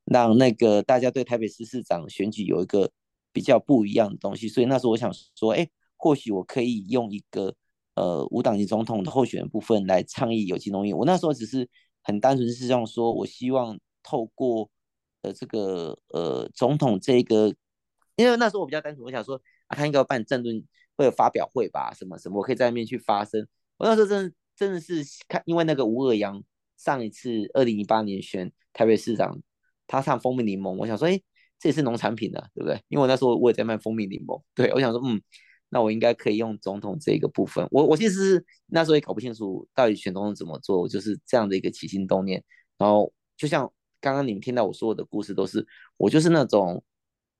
[0.04, 2.92] 让那个大家对台北市市长选举有一个
[3.32, 4.46] 比较不一样的东西。
[4.46, 7.56] 所以那时候我想说，哎，或许我可以用一个。
[8.00, 11.68] 呃，无党籍总统的候选人部分来倡议有机农业，我那时候只是
[12.02, 14.70] 很单纯是这样说，我希望透过
[15.20, 17.54] 呃这个呃总统这个，
[18.16, 19.36] 因为那时候我比较单纯，我想说
[19.66, 20.64] 啊，他应该要办政论
[20.96, 23.46] 会有发表会吧，什么什么，我可以在那边去发声。
[23.76, 26.42] 我那时候真的真的是看，因为那个吴尔阳
[26.78, 29.38] 上一次二零一八年选台北市长，
[29.86, 31.20] 他唱蜂蜜柠檬，我想说，哎，
[31.58, 32.80] 这也是农产品的，对不对？
[32.88, 35.20] 因为我那时候我也在卖蜂蜜柠檬，对，我想说，嗯。
[35.72, 42.42] 那我应该可以用总统这个部分，我我其实是那时候也搞不清楚到底选总统怎么做，我就是这样的一个起心动念。
[42.76, 45.64] 然后就像刚刚你们听到我说的故事，都是
[45.96, 46.82] 我就是那种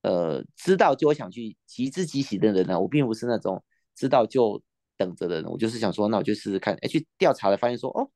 [0.03, 3.63] 呃知道就会想去即知即喜的人呢，我并不是那种
[3.97, 4.63] 知道就
[4.97, 8.09] 等着的人，我就是想说，那我就试试看，哎，去调查了，发现说，哦，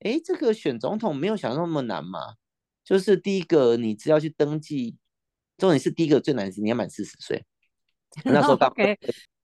[0.00, 2.34] 哎，这个选总统没有想象那么难嘛，
[2.84, 4.96] 就是第一个你只要去登记，
[5.56, 7.44] 重点是第一个最难的是你要满四十岁，
[8.24, 8.68] 那时候到。
[8.70, 8.96] Okay.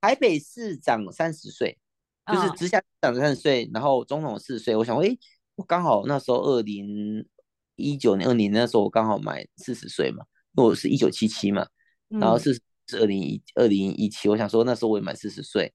[0.05, 1.79] 台北市长三十岁，
[2.31, 4.77] 就是直辖市长三十岁，然后总统四十岁。
[4.77, 5.17] 我想，哎，
[5.55, 7.27] 我刚好那时候二零
[7.77, 11.67] 一九年、二零那时候我刚好满四十岁嘛，因为我是一九七七嘛，
[12.09, 12.53] 然后是
[12.87, 14.29] 是二零一二零一七。
[14.29, 15.73] 我想说那时候我也满四十岁，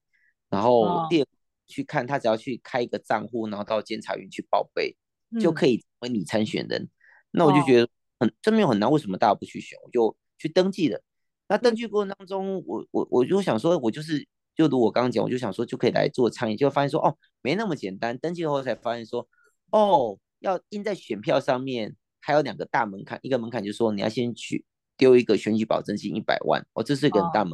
[0.48, 1.26] 然后第二
[1.66, 4.96] 去看他，只要去开一个账户，然后到监察院去报备，
[5.40, 6.88] 就可以成为你参选人。
[7.32, 7.88] 那我就觉得
[8.20, 9.76] 很这没有很难，为什么大家不去选？
[9.84, 11.02] 我就去登记了。
[11.50, 18.16] 那登记过程当中，我我我就想说，我就是就如我刚刚讲，我就想说就可以来做倡议，就发现说哦，没那么简单。
[18.18, 19.26] 登记后才发现说，
[19.72, 24.64] 哦，要印在选票上面，还有两个大门槛，一个门槛就是说你要先去
[24.96, 27.52] 丢一个选举保证金一百万，哦，这是一个很大门，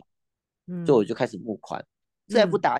[0.66, 1.82] 嗯，所以我就开始募款，
[2.28, 2.78] 这还不打。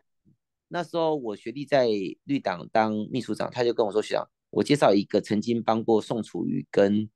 [0.69, 1.89] 那时候我学弟在
[2.25, 7.09] 绿党当秘书长，他就跟我说，学长，我介绍一个曾经帮过宋楚瑜跟。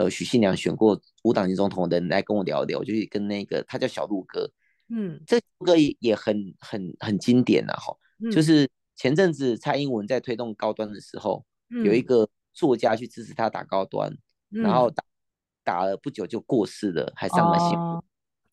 [0.00, 4.50] 呃，许信良选过无党籍总统的人来跟我聊聊，我就跟那个他叫小鹿哥，
[4.88, 7.94] 嗯，这歌也也很很很经典呐，哈，
[8.32, 14.10] 就是前阵子蔡英文在推动高端的时候，嗯、有一个作家去支持他打高端，
[14.52, 15.04] 嗯、然后打
[15.62, 18.04] 打了不久就过世了，还上了新闻，哦，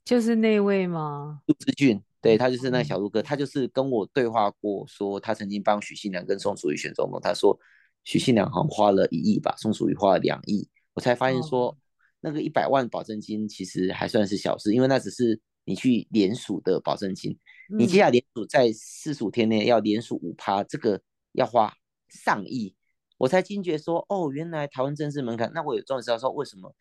[0.03, 1.39] 就是那位吗？
[1.45, 7.57] 陆志俊，对，他就是那个小鹿哥，他就是跟我对话过，说他曾经帮许信良跟宋楚瑜选总统，他说
[8.03, 10.67] 许信良好像花了一亿吧，宋楚瑜花了两亿。
[10.97, 11.77] 我才发现说，
[12.21, 17.37] 那个一百万保证金其实还算是小事，因为那只是你去联署的保证金。
[17.69, 20.99] 你接下来联署在四十五天内要联署五趴，这个
[21.33, 21.71] 要花
[22.09, 22.75] 上亿。
[23.19, 25.51] 我才惊觉说，哦，原来台湾政治门槛。
[25.53, 26.75] 那我有终于知道说，为什么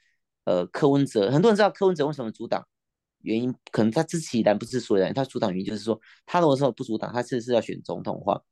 [0.44, 2.66] 呃柯文哲，很多人知道柯文哲为什么阻挡，
[3.20, 8.42] 原因可能他支持宜兰不是所有人，他阻挡原因就是说，他如果说不阻挡，他这次要选总统的话，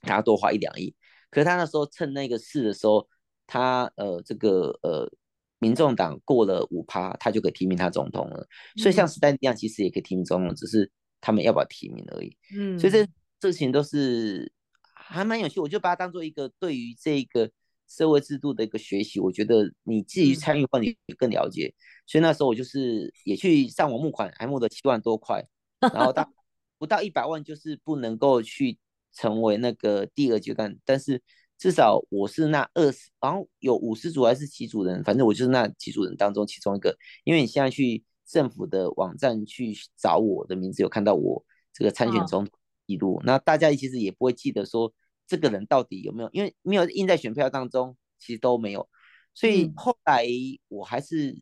[0.00, 0.96] 他要多花一两亿。
[1.30, 3.06] 可是他那时候趁那个事的时候。
[3.48, 5.10] 他呃，这个呃，
[5.58, 8.46] 民众党过了五趴，他就可以提名他总统了。
[8.76, 10.88] 嗯、所以像时代力量其实也可以提名总统，只是
[11.20, 12.36] 他们要不要提名而已。
[12.54, 13.04] 嗯，所以这
[13.40, 14.52] 这事情都是
[14.94, 17.50] 还蛮有趣，我就把它当做一个对于这个
[17.88, 19.18] 社会制度的一个学习。
[19.18, 21.74] 我觉得你自己参与的话，你更了解。
[21.74, 25.42] 嗯、所以那时候我就是也去上网募款，还募了七万多块，
[25.80, 26.30] 然后到
[26.76, 28.78] 不到一百万，就是不能够去
[29.10, 31.22] 成为那个第二阶段，但是。
[31.58, 36.96] 至少我是那二十，然后有五十组还是几组人，反正我就是那几组人当中其中一个。
[37.24, 43.20] 因为你现在去政府的网站去找我的名字，有看到我这个参选总统记录。
[43.24, 44.92] 那大家其实也不会记得说
[45.26, 48.88] 这个人到底有没有，因为没有印在选票当中，其实都没有。
[49.34, 50.24] 所以后来
[50.68, 51.36] 我还是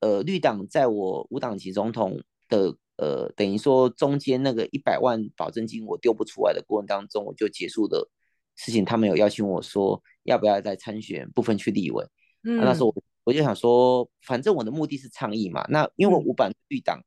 [0.00, 8.10] 呃绿党在我无党籍总统的呃等于说中间那个一百万保证金我丢不出来的过程当中，我就结束了。
[8.56, 12.04] 事情他们有邀请我说要不要再参选部分区立委，
[12.42, 15.66] 嗯，啊、那时候我我就想说，反正我的目的是倡议嘛。
[15.68, 17.02] 那因为我无党绿党，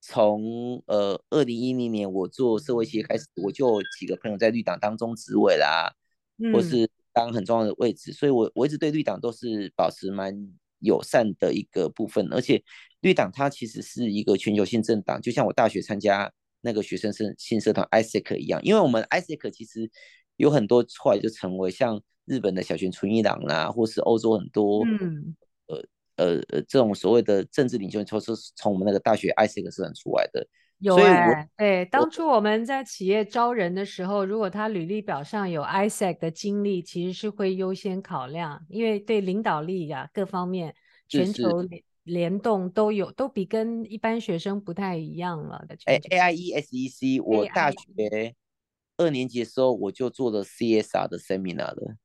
[0.00, 5.92] 从呃二零一零年我做社会企业开始，我就有几个朋友在绿党当中执委啦，
[6.38, 10.34] 嗯、或是当很重要的位置，所以我我一直对绿党都是保持蛮
[10.78, 12.26] 友善的一个部分。
[12.32, 12.62] 而且
[13.00, 19.90] 绿党它其实是一个全球性政党，就像我大学参加那个学生性社团 ISEC 一样，因为我们 ISEC 其实。
[20.36, 25.76] 有很多后来就成为像日本的小泉纯一郎啦，或是欧洲很多，嗯，呃
[26.16, 30.46] 呃呃，这种所谓的政治领袖，都是从我们那个大学 ISEC 社出来的。
[30.78, 40.74] 有哎，对，当初我们在企业招人的时候，如果他履历表上有 ISEC 的经历，其实是会优先考量，因为对领导力呀、啊、各方面
[41.08, 45.74] 全球联联动都有，都比跟一般学生不太一样了的。
[45.86, 48.34] 哎，AIESEC，我大学
[48.96, 51.96] 二年级的时候我就做了 CSR 的 seminar 了。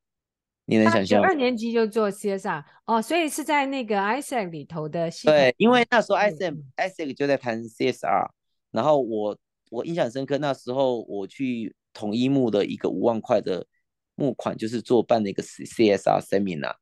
[0.64, 1.20] 你能想象？
[1.22, 5.10] 二年级就做 CSR 哦，所以是在那个 ISEC 里头的。
[5.24, 8.28] 对，因为那时候 ISEC ISEC 就在谈 CSR。
[8.70, 9.36] 然后我
[9.70, 13.66] 我印象深刻，那时候我去统一募的一个五万块的
[14.14, 16.76] 募款，就是做办的一个 CSR seminar。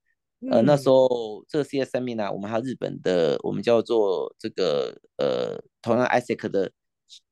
[0.50, 6.70] 呃，那时候这个 CSR seminar，我们还有日本的，我们叫做这个呃，同样 ISEC 的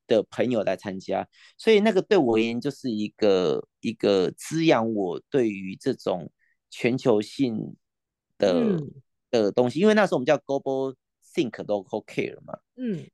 [0.09, 6.29] 的朋友来参加，所以那个对我而言就是一个一个滋养我对于这种
[6.69, 7.77] 全球性
[8.39, 8.91] 的、嗯、
[9.31, 10.97] 的东西，因为那时候我们叫 Global
[11.33, 12.59] Think Local Care 嘛。
[12.77, 13.07] 嗯。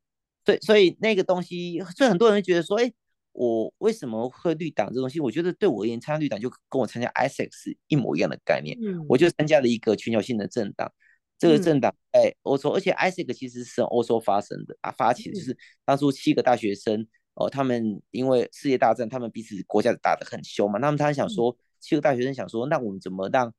[0.46, 2.92] 对，所以那个东西，所以很多人会觉得说，哎，
[3.32, 5.18] 我为什么会绿党这东西？
[5.18, 8.76] 我觉得对我而言，参加绿党就跟我参加 ISEC 是一模一样的概念。
[8.78, 10.92] 嗯，我就参加了一个全球性的政党，
[11.38, 23.52] 这个政党在欧洲，而且 ISIC 其实是欧洲发生的啊，发起的就是当初七个大学生哦，他们因为世界大战，他们彼此国家打得很凶嘛，那么他们想说，七个大学生想说，那我们怎么让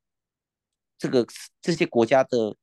[0.98, 1.26] 这个
[1.60, 2.56] 这些国家的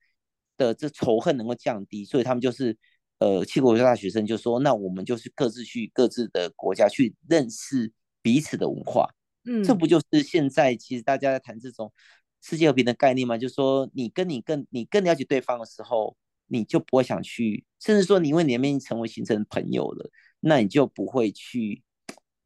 [0.57, 2.05] 的这仇恨能够降低？
[2.05, 2.77] 所以他们就是。
[3.19, 7.89] 呃，七个国家大学生就说：“那我们就是各自去各自的国家去认识
[8.21, 9.07] 彼此的文化。”
[9.47, 11.93] 嗯，这不就是现在其实大家在谈这种
[12.43, 13.35] 世界和平的概念吗？
[13.37, 16.15] 就是说，你跟你更你更了解对方的时候，
[16.47, 21.81] 你就不会想去，甚至说你因为你们成为形成朋友了，那你就不会去，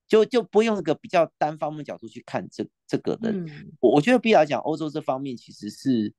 [0.08, 3.32] 就就不用一个比较单方面角度去看这这个的。
[3.32, 6.14] 嗯，我我觉得比较讲欧洲这方面其实是。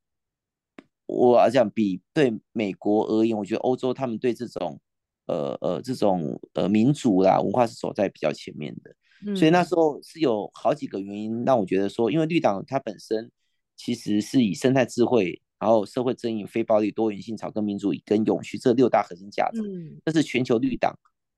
[1.10, 4.78] 我要讲比对美国而言，我觉得欧洲他们对这种
[5.24, 8.94] 呃呃这种呃民主啦文化是走在比较前面的，
[9.26, 13.30] 嗯、所以那时候是有好几个原因让我觉得说，因为绿党它本身
[13.78, 20.94] 其实是以生态智慧，然后社会正义、非暴力、多元性、草根民主跟永续这六大核心价值，嗯、这是全球绿党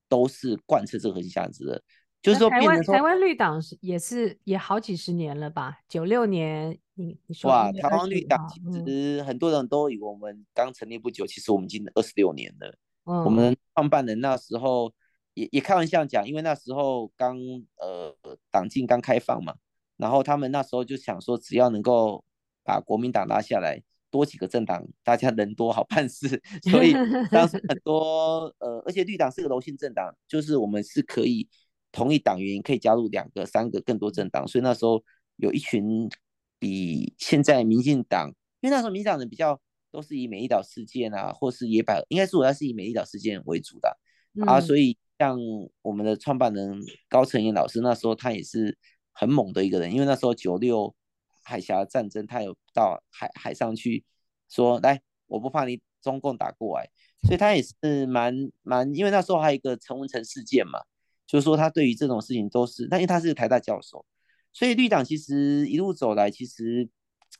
[0.08, 1.80] 都是贯彻这个核心价值的。
[2.22, 5.78] 就是说，台湾台湾绿党是也是也好几十年了吧？
[5.88, 12.76] 九六年，你你说哇，台湾绿党其实很多人都以为我们刚成立不久，嗯、其实我们已经二十六年了。
[13.04, 14.92] 嗯、我们创办人那时候
[15.32, 17.38] 也也开玩笑讲，因为那时候刚
[17.78, 18.14] 呃
[18.50, 19.54] 党禁刚开放嘛，
[19.96, 22.22] 然后他们那时候就想说，只要能够
[22.64, 26.40] 把国民党拉下来，多几个政党，大家人多好办事。
[26.70, 26.92] 所以
[27.30, 31.48] 当时很多呃，而且绿党是个柔性政党，就是我们是可以。
[31.92, 35.02] 同一党员可以加入两个、三个、更多政党，所以那时候
[35.38, 36.08] 有一群
[36.56, 38.28] 比现在民进党，
[38.60, 43.98] 因为那时候民进党人比较都是以美丽岛事件啊，或是野百，应该是主要是以美丽岛事件为主的、
[44.34, 45.36] 嗯、啊，所以像
[45.82, 48.78] 我们的创办人高成炎老师，那时候他也是
[49.12, 50.94] 很猛的一个人，因为那时候九六
[51.42, 54.04] 海峡战争，他有到海海上去
[54.48, 56.88] 说，来，我不怕你中共打过来，
[57.22, 60.80] 所以他也是蛮蛮，因为那时候还有一个陈文成事件嘛。
[61.26, 64.04] 就是说，他对于这种事情都是，但因为他是个台大教授，
[64.52, 66.90] 所以绿党其实一路走来，其实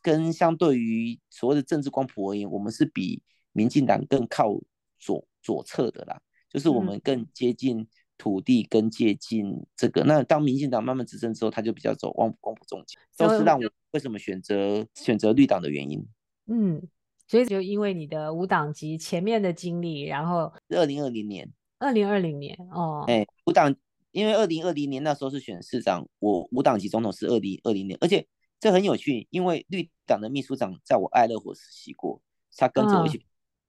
[0.01, 4.55] 跟相对于所谓的政治光谱而言，我们是比民进党更靠
[4.97, 6.21] 左左侧的啦。
[6.49, 7.85] 就是我们更接近
[8.17, 10.03] 土地，更接近这个。
[10.03, 16.07] 嗯、那当民进党慢慢执政之后，他就比较走光光谱中间，都是让我为什么选择选择绿党的原因。
[16.47, 16.83] 嗯，
[17.27, 21.53] 所以就因为你的五党籍前面的经历，然后二零二零年。
[21.83, 23.75] 二零二零年哦，哎，五党，
[24.11, 28.29] 因为二零二零年那时候是选市长，我五党籍总统是二零二零年，而且
[28.61, 32.21] 这很有趣，因为绿党的秘书长在我爱乐活实习过，
[32.55, 33.25] 他跟着我一起，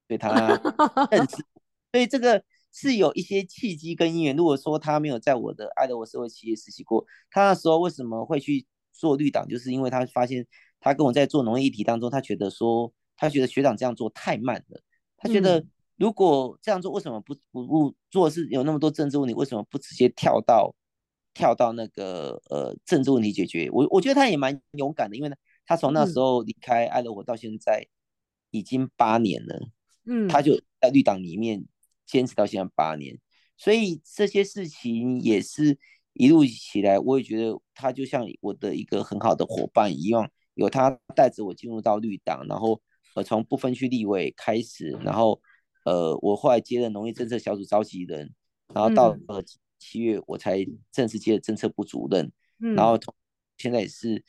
[0.09, 1.37] 对、哦、他认识，
[1.93, 4.35] 所以这个是有一些契机跟因缘。
[4.35, 8.65] 如果说他没有在我的爱乐活社会企业实习过，他那时候为什么会去
[9.01, 9.47] 做绿党？
[9.47, 10.45] 就是因为他发现
[10.79, 14.81] 他跟我在做农业议题当中，他觉得说他觉得学长这样做太慢了，
[15.17, 15.59] 他觉得。
[15.59, 18.27] 嗯如果这样做，为什么不不不做？
[18.27, 20.73] 是有那么多政治问题，为什么不直接跳到
[21.31, 23.69] 跳到那个呃政治问题解决？
[23.71, 27.85] 我我觉得他也蛮勇敢的，因为呢，他从那时候离开爱乐活到现在
[28.49, 29.69] 已经八年了，
[30.07, 31.63] 嗯，他就在绿党里面
[32.07, 33.19] 坚持到现在八年，
[33.55, 35.77] 所以这些事情也是
[36.13, 42.81] 一路起来，我也觉得他就像我的一个很好的伙伴一样，有他带着我进入到绿党，然后
[43.15, 45.41] 呃从不分区立委开始，然后。
[45.83, 48.31] 呃，我后来接了农业政策小组召集人，
[48.71, 49.43] 然后到呃
[49.79, 52.95] 七月我才正式接了政策部主任，嗯、然后
[53.57, 54.23] 现在也是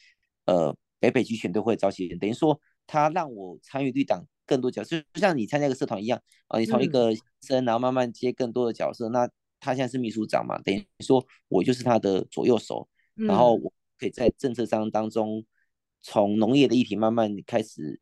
[0.47, 6.19] 呃北北区选对会召集人，等于说他让我参与绿党更多角色，就像你参加一个社团一样
[6.49, 7.13] 啊，你从一个
[7.43, 9.11] 生，然后慢慢接更多的角色。
[9.11, 9.29] 嗯、那
[9.63, 15.45] 他现在是秘书长嘛，等于说我就是他的左右手，嗯、然后我可以在政策上当中，
[16.03, 18.01] 从农业的议题慢慢开始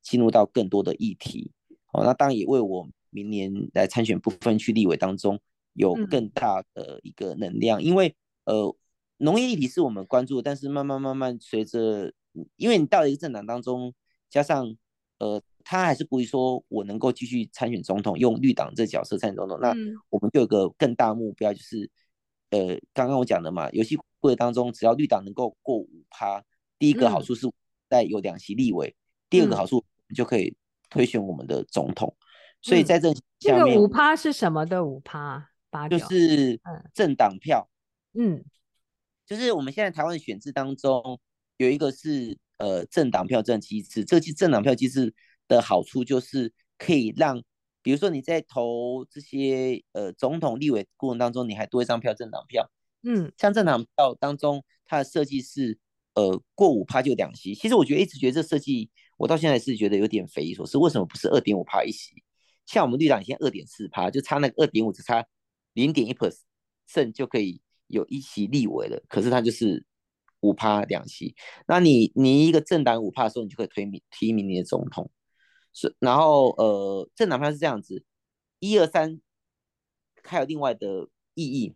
[0.00, 1.52] 进入到更多的议题。
[1.92, 5.38] 哦，那当然也为我明年来参选不分区立委当中
[5.74, 8.74] 有更大的一个能量，嗯、因为呃。
[9.18, 12.12] 农业议题是我们关注的，但是慢慢慢慢随着，
[12.56, 13.94] 因为你到了一个政党当中，
[14.28, 14.76] 加上
[15.18, 19.74] 呃，他还是鼓励说我能够继续参选总统，用绿党这角色参选总统，那
[20.10, 21.90] 我们就有个更大目标，就是
[22.50, 26.42] 呃，刚刚我讲的嘛，游戏规则当中，只要绿党能够过五趴，
[26.78, 27.46] 第一个好处是
[27.88, 28.98] 在有两席立委，嗯、
[29.30, 29.84] 第二个好处
[30.14, 30.56] 就可以
[30.90, 32.22] 推选我们的总统，嗯、
[32.62, 35.48] 所以在这下面，这个五趴是什么的五趴？
[35.70, 36.60] 八就是
[36.92, 37.68] 政党票，
[38.14, 38.44] 嗯。
[39.24, 41.18] 就是我们现在台湾的选制当中
[41.56, 45.14] 有一个是呃政党票这机制，这个政党票机制
[45.48, 47.42] 的好处就是可以让，
[47.82, 52.70] 比如说你在投这些呃总统、立委过程当中，你还多一张票政党票，
[53.02, 55.78] 嗯，像政党票当中它的设计是
[56.14, 62.22] 呃过五趴就两席，其实我觉得一直觉得这设计我到现在是觉得有点匪夷所思，为什么不是二点五趴一席？
[62.66, 65.26] 像我们绿党现在二点四趴，就差那个二点五，只差
[65.72, 67.60] 零点一 percent 就可以。
[67.88, 69.84] 有一席立委了，可是它就是
[70.40, 71.34] 五趴两席。
[71.66, 75.10] 那你你一个政党五趴的时候，你就可以推名提名你的总统。
[75.72, 78.04] 是，然后呃，政党票是这样子，
[78.58, 79.20] 一二三，
[80.22, 81.74] 还有另外的意义。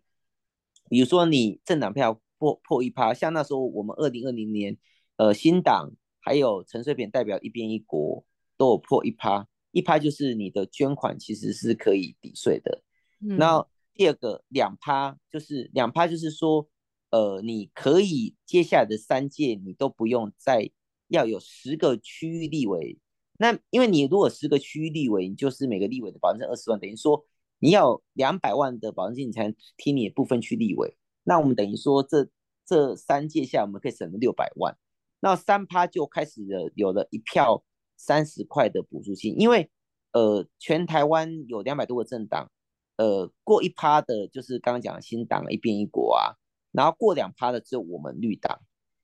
[0.89, 4.77] 比如说你政党票破破一趴，像那时候我们二零二零年，
[5.17, 8.25] 呃，新党还有陈水扁代表一边一国
[8.57, 12.83] 都有破一趴，一趴就是你的捐款其实是可以抵税的。
[13.21, 13.37] 嗯。
[13.39, 16.69] 那第二个两趴就是两趴，就是说，
[17.11, 20.71] 呃，你可以接下来的三届你都不用再
[21.09, 22.99] 要有十个区域立委，
[23.39, 27.24] 那因为你如果十个区域立委，你就是每个立委的保证金二十万，等于说
[27.59, 30.97] 你要两百万的保证金，你才能提你的部分区立委。
[31.24, 32.28] 那我们等于说这
[32.64, 34.76] 这三届下我们可以省了六百万，
[35.20, 37.64] 那三趴就开始了有了一票
[37.97, 39.70] 三十块的补助金，因为
[40.12, 42.51] 呃全台湾有两百多个政党。
[42.99, 46.32] 呃，过一趴的，就是刚刚讲的新党一边一国啊，
[46.72, 48.59] 然后过两趴的只有我们绿党，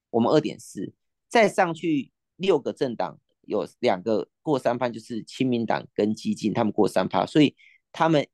[0.08, 0.94] 我们二点四，
[1.28, 7.55] 再上去六个政党有两个过三趴，就是亲民党跟基进，他们过三趴，所以
[7.93, 8.26] 他们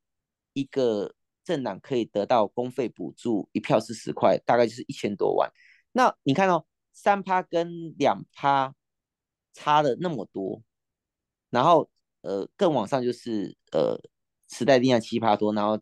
[0.53, 5.51] 一个政党可以得到公费补助，一票是十块，大概就是一千多万。
[5.93, 8.75] 那你看哦，三趴跟两趴
[9.53, 10.63] 差了那么多，
[11.51, 11.91] 然后
[12.23, 14.01] 呃，更往上就是呃。
[14.51, 15.79] 时代力量七趴多，然后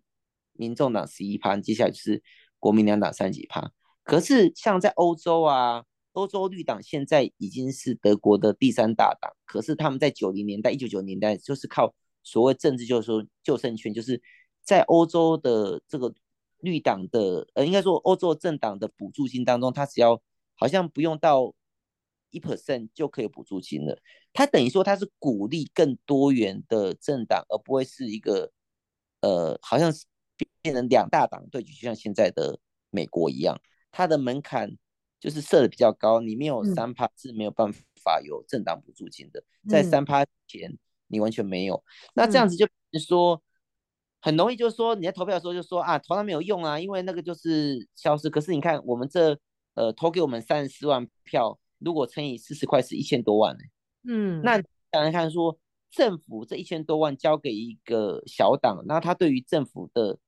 [0.55, 2.20] 民众党十一趴，接下来就是
[2.59, 3.70] 国民两党三几趴。
[4.03, 5.85] 可是像在欧洲啊，
[6.16, 14.20] 欧洲绿党现在已经是德国的第三大党，可是他们在九零年代、一九九零年代就是靠所谓政治，就是救生圈，就是
[14.62, 16.12] 在欧洲的这个
[16.60, 20.20] 绿党的，呃，应该说欧洲政党的补助金当中，他只要
[20.54, 21.54] 好像不用到
[22.30, 23.98] 一 percent 就可以补助金了。
[24.32, 28.52] 他等于说他是鼓励更多元的政党，而不会是一个。
[29.22, 30.04] 呃，好像是
[30.62, 32.60] 变成两大党对决，就像现在的
[32.90, 33.58] 美国一样，
[33.90, 34.76] 它的门槛
[35.20, 40.76] 就是设的比较高，你没有三趴是没有办法有政党补助金的，嗯、在三趴前
[41.08, 41.74] 你完全没有。
[41.76, 43.42] 嗯、那这样子就是说，
[44.20, 48.30] 很容易就是说你在投票的时候就说啊，投了没有用啊，因为那个就是消失。
[48.30, 49.38] 可是你看我们这
[49.74, 53.70] 呃投给我们三十四万票，如果乘以四十块是一千多万呢、欸。
[54.08, 54.54] 嗯，那
[54.92, 55.58] 想想看说。
[55.88, 60.18] 政府这一千多万交给一个小党，那他对于政府的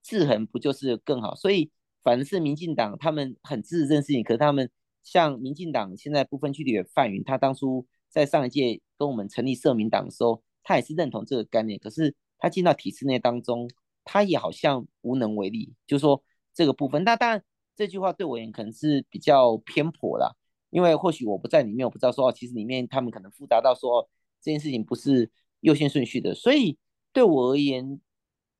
[0.00, 1.34] 制衡不就是更好？
[1.34, 1.70] 所以
[2.02, 4.22] 反正是民进党，他们很支持这件事情。
[4.22, 4.70] 可是他们
[5.02, 11.78] 像民进党现在不分区立委范云，他当初在上一届跟我们成立社民党的时候，他也是认同这个概念。
[11.78, 13.70] 可是他进到体制内当中，
[14.04, 15.72] 他也好像无能为力。
[15.86, 16.22] 就是说
[16.54, 17.42] 这个部分，那当然
[17.76, 20.34] 这句话对我而言可能是比较偏颇啦，
[20.70, 24.08] 因为或许我不在里面，我不知道说哦，其实里面他们可能复杂到说。
[24.44, 25.30] 这件事情不是
[25.60, 26.76] 优先顺序的，所以
[27.12, 28.00] 对我而言，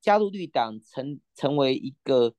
[0.00, 2.36] 加入绿党成成为一个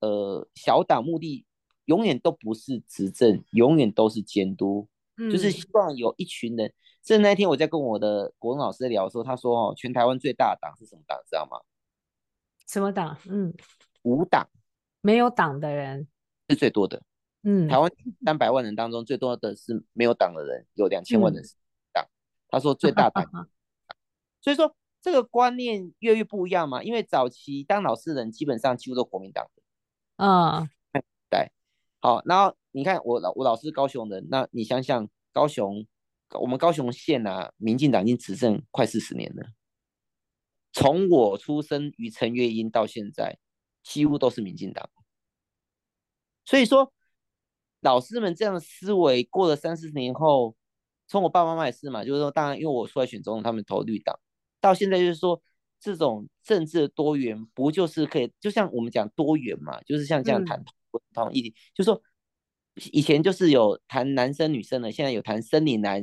[0.00, 1.44] 呃小党，目的
[1.86, 6.72] 永远都不是执政，永远都是监督，嗯、就是希望有一群人。
[7.04, 11.18] 甚至那天我在跟我的国文老师聊的时候，他说：“哦，全台湾最大的党是什么党？
[11.28, 11.58] 知道吗？
[12.66, 13.16] 什么党？
[13.28, 13.54] 嗯，
[14.02, 14.48] 无党，
[15.00, 16.06] 没有党的人
[16.48, 17.02] 是最多的。
[17.44, 17.90] 嗯，台湾
[18.24, 21.42] 三百万人当中，最多的是没有党的人，有两千万人。
[21.42, 21.46] 嗯”
[22.50, 23.24] 他说最大党，
[24.40, 26.82] 所以说这个观念越来越不一样嘛。
[26.82, 29.62] 因为早期当老师的人基本上几乎都国民党的，
[30.18, 30.68] 嗯，
[31.30, 31.52] 对。
[32.00, 35.86] 好，然后你看我老我老师高雄人，那你想想高雄，
[36.40, 39.46] 我们高雄县啊，民进党已经执政快四十年了，
[40.72, 43.38] 从我出生于陈月英到现在，
[43.84, 44.90] 几乎都是民进党。
[46.44, 46.92] 所以说，
[47.80, 50.56] 老师们这样的思维过了三四十年后，
[51.06, 54.18] 从我爸爸妈妈也是嘛，就是说，当然因为我出来选总统，他们投绿党，
[54.60, 55.40] 到现在就是说。
[55.80, 62.02] 这种政治的多元，不就是可以，就像我们讲多元嘛，就是像这样谈不同议题，就是说
[62.90, 66.02] 以前就是有谈男生女生的，现在有谈生理男、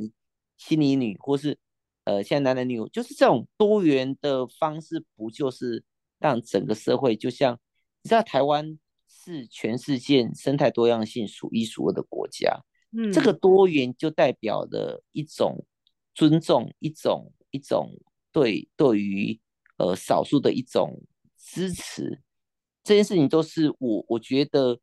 [0.56, 1.58] 心理女，或是
[2.04, 5.84] 呃现在男男女女，就是这种多元的方式，不就是
[6.18, 7.58] 让整个社会就像
[8.02, 12.62] 你知道，台湾是全世界生态多样性数一数二的国家，
[12.96, 15.66] 嗯，这个多元就代表了一种
[16.14, 17.90] 尊重，一种一种
[18.32, 19.38] 对对于。
[19.76, 21.02] 呃，少数的一种
[21.36, 22.22] 支持，
[22.82, 24.80] 这件事情都是我我觉得，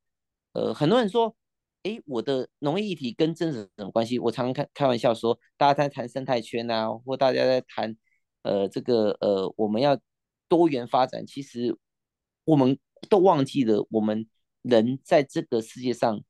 [0.53, 1.35] 呃，很多人说，
[1.83, 4.19] 哎，我的农业议题跟政治有什么关系？
[4.19, 7.95] 我常常开开玩笑说，大家在谈生态圈啊，或大家在谈，
[8.43, 9.99] 呃，这个呃，我们要
[10.47, 11.77] 多元发展，其实
[12.45, 12.77] 我们
[13.09, 14.27] 都忘记了，我们
[14.61, 16.21] 人在这个世界上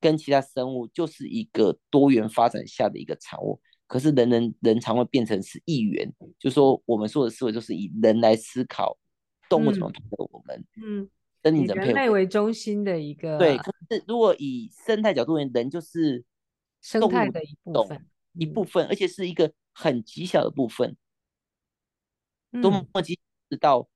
[0.00, 3.60] 跟其他生物就是一个多元发展下的一个产物。
[3.86, 8.98] 可是人人人常会变成是一元，就是说我们说的思维就是以人来思考
[9.48, 11.08] 动物怎么配合我们，嗯，
[11.40, 13.56] 跟你人类为中心的一个对。
[13.58, 16.24] 可是如果以生态角度而言，人就是
[16.80, 20.96] 生态的一部分，一部分，而且是一个很极小的部分。
[22.60, 23.88] 多么极小到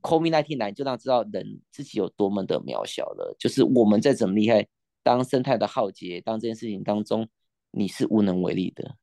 [0.00, 3.36] COVID-19 来就让知道人自己有多么的渺小了。
[3.38, 4.66] 就是我们再怎么厉害，
[5.02, 7.28] 当生态的浩劫，当这件事情当中，
[7.70, 8.96] 你是无能为力的。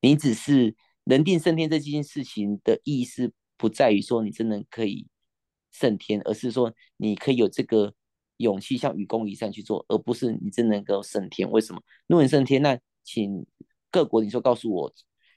[0.00, 0.74] 你只是
[1.04, 5.06] 人定胜天这件事情的意思，不在于说你真的可以
[5.72, 7.92] 胜天，而是说你可以有这个
[8.38, 11.50] 勇气，像愚公移山去做，而不是你真能够胜天。
[11.50, 11.82] 为什么？
[12.06, 13.44] 如果你胜天，那请
[13.90, 14.92] 各国领袖告诉我，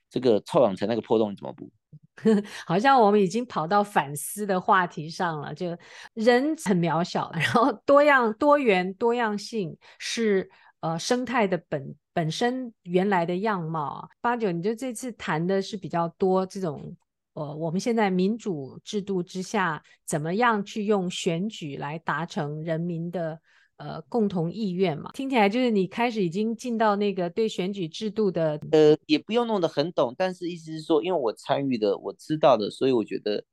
[0.09, 1.69] 这个臭氧层那个破洞你怎么补？
[2.65, 5.77] 好像我们已经跑到反思的话题上了，就
[6.13, 10.49] 人很渺小，然后多样、多元、多样性是。
[10.83, 16.93] 呃，生态的本本身原来的样貌啊，八九，你就这次谈的是比较多这种，
[17.35, 23.39] 呃，我们现在民主制度之下，怎么样去用选举来达成人民的
[23.77, 25.09] 呃共同意愿嘛？
[25.13, 33.45] 听起来就是你开始已经进到那个对选举制度的，呃，也不用弄得很懂，但是意思是说，因为我参与的，我知道的，所以我觉得，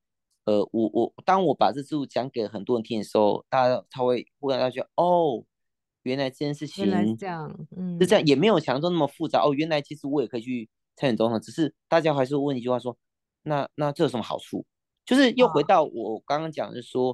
[0.46, 5.44] 呃，我我当我把这制度讲给很多人听的时候，大家他会忽然他觉哦。
[6.02, 9.52] 原来这件事情是这样，嗯，是这样，也没有想象中那么复杂哦。
[9.52, 12.96] 原来其实我也可以去参选总统，只是大家还是问一句话说，
[13.42, 14.64] 那那这有什么好处？
[15.04, 17.10] 就是又回到我刚刚讲的说，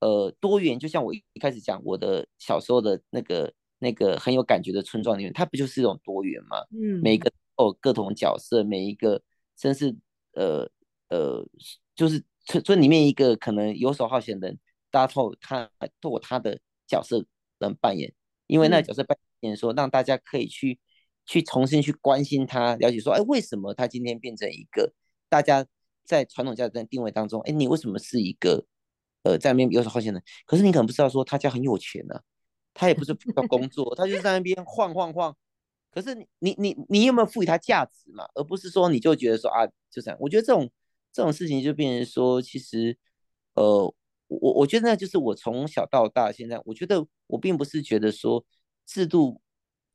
[0.00, 6.58] 哦、呃，多元，就像我一开始讲我的小时候的那个那个很有感觉的村庄里面，它不就是一种多元吗？
[6.72, 9.22] 嗯，每一个哦各种角色，每一个
[9.56, 9.96] 真是
[10.32, 10.68] 呃
[11.08, 11.46] 呃，
[11.94, 14.58] 就是村村里面一个可能游手好闲的人，
[14.90, 15.70] 大家透他
[16.00, 17.24] 透过他的角色
[17.60, 18.12] 能扮演。
[18.46, 20.78] 因为那个角色扮演说，让大家可以去
[21.24, 24.92] 去重新去关心他，了解说，哎，为什么他今天变成一个
[25.28, 25.66] 大家
[26.04, 28.64] 在传统价值观定位当中，哎，你为什么是一个
[29.22, 30.22] 呃在那边游手好闲的？
[30.46, 32.22] 可是你可能不知道说他家很有钱呢、啊，
[32.72, 35.36] 他也不是要工作，他就在那边晃晃晃。
[35.90, 38.24] 可是你你你你有没有赋予他价值嘛？
[38.34, 40.16] 而不是说你就觉得说啊就这样。
[40.20, 40.70] 我觉得这种
[41.12, 42.96] 这种事情就变成说，其实
[43.54, 43.94] 呃。
[44.28, 48.44] 我我觉得那就是我从小到大现在，我觉得我并不是觉得说
[48.84, 49.40] 制度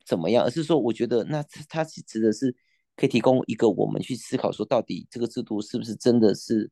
[0.06, 2.56] 怎么样，而是说我觉得那它是指的是
[2.96, 6.70] 可以提供一个我们去思考说，到底这个制度是不是真的是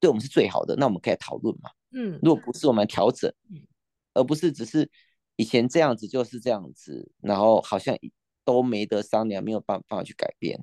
[0.00, 0.74] 对我们是最好的？
[0.76, 1.70] 那我们可以讨论嘛。
[1.92, 3.32] 嗯，如果不是，我们调整，
[4.12, 4.90] 而不是只是
[5.36, 7.96] 以前这样子就是这样子，然后好像
[8.44, 10.62] 都没得商量，没有办法去改变。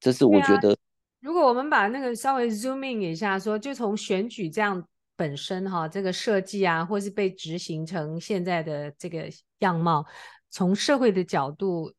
[0.00, 0.76] 这是我觉得。
[1.20, 4.86] 如果我们把那个稍微 zoom in 一下，说就从选举这样。
[5.16, 10.04] 本身哈，这个设计啊，或是被执行成现在的这个样貌，
[10.50, 11.92] 从社会的角度，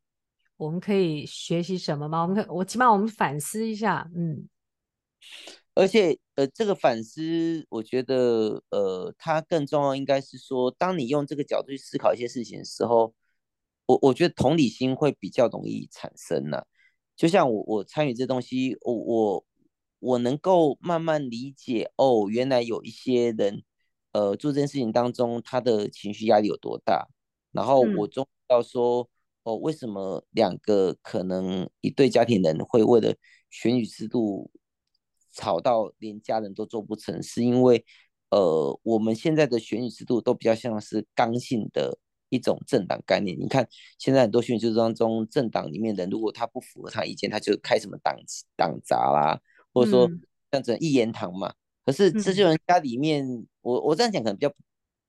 [0.57, 2.21] 我们可以学习什么吗？
[2.23, 4.49] 我们可，我起码我们反思一下，嗯。
[5.73, 13.13] 而且，呃，这个反思，我觉得，呃，它更重要，应该是说，当你用这个角度去思考一些事情的时候，
[13.85, 16.63] 我我觉得同理心会比较容易产生呢、
[17.15, 19.45] 就像我我参与这东西，我我。
[20.05, 23.63] 我能够慢慢理解哦，原来有一些人，
[24.11, 27.07] 呃，做这件事情当中，他的情绪压力有多大。
[27.51, 29.09] 然后我终于要说，嗯、
[29.45, 33.15] 哦，为什么两个可能一对家庭人会为了
[33.49, 34.51] 选举制度
[35.31, 37.23] 吵到连家人都做不成？
[37.23, 37.83] 是因为，
[38.29, 41.97] 呃，我们现在的选举制度都比较像是刚性的
[42.29, 43.35] 一种政党概念。
[43.39, 48.15] 你看现在很多选举当中，政党里面的人如果他不符合他意见，他就开什么党
[48.55, 49.41] 党闸啦，
[49.75, 50.09] 或者说
[50.51, 51.53] 像这一言堂嘛。
[51.85, 54.51] 可是这些人家里面，我我这样讲可能比较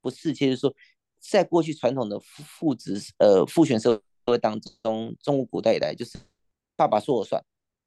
[0.03, 0.75] 不适切，就是说
[1.19, 6.19] 在过去传统的父父子呃父权社会当中，中国古代以来就是
[6.77, 7.43] 爸爸说了算。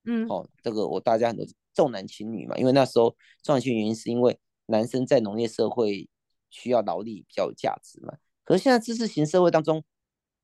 [0.06, 6.10] 嗯，哦，这个我大家很多重男轻女嘛，因为那时候重男轻女原因是因为男生在农业社会
[6.50, 8.14] 需要劳力比较有价值嘛。
[8.44, 9.84] 可是现在知识型社会当中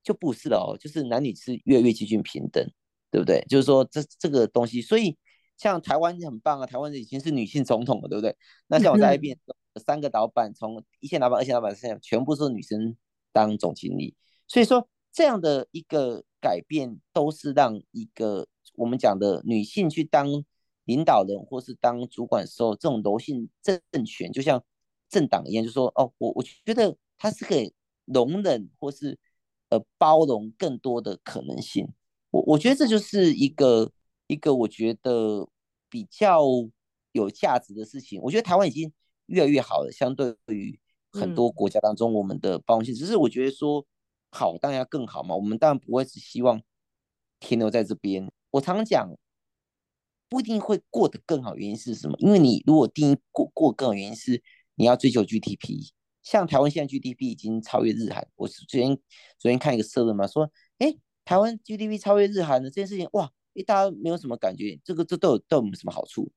[0.04, 2.64] 就不是了哦，就是男女是越来越接近平等，
[3.10, 3.44] 对不对？
[3.48, 5.16] 就是说这这个东西，所以
[5.56, 8.36] 像台湾很棒啊，台湾已经是女性总统了，对不对？
[8.66, 9.36] 那像我在 IBM
[9.84, 12.96] 三个老板，从一线老板、二线老板、三线，全部是女生
[13.32, 14.14] 当总经理，
[14.46, 18.46] 所以说这样的一个改变都是让一个。
[18.74, 20.26] 我们讲的女性去当
[20.84, 24.62] 领导人或是当主管的时候，这种柔性政权就像
[25.08, 27.72] 政党一样，就说哦，我我觉得它是可以
[28.04, 29.18] 容忍或是
[29.70, 31.88] 呃包容更多的可能性。
[32.30, 33.90] 我我觉得这就是一个
[34.26, 35.48] 一个我觉得
[35.88, 36.42] 比较
[37.12, 38.20] 有价值的事情。
[38.22, 38.92] 我觉得台湾已经
[39.26, 40.78] 越来越好了，相对于
[41.12, 43.86] 很多国家当中我们的包容性，只是我觉得说
[44.30, 45.34] 好当然要更好嘛。
[45.34, 46.62] 我们当然不会只希望
[47.40, 48.30] 停留在这边。
[48.50, 49.08] 我常常讲，
[50.28, 52.16] 不一定会过得更好，原因是什么？
[52.18, 54.42] 因为你如果定义过过更好，原因是
[54.74, 55.92] 你要追求 GDP。
[56.22, 58.26] 像台湾现在 GDP 已经超越日韩。
[58.34, 58.98] 我是昨天
[59.38, 60.92] 昨天看一个社论嘛，说，哎，
[61.24, 66.30] 台湾 GDP 超越日韩的这件事情，哇，哎，大家没有什么感觉，这个这都有对我们什么好处？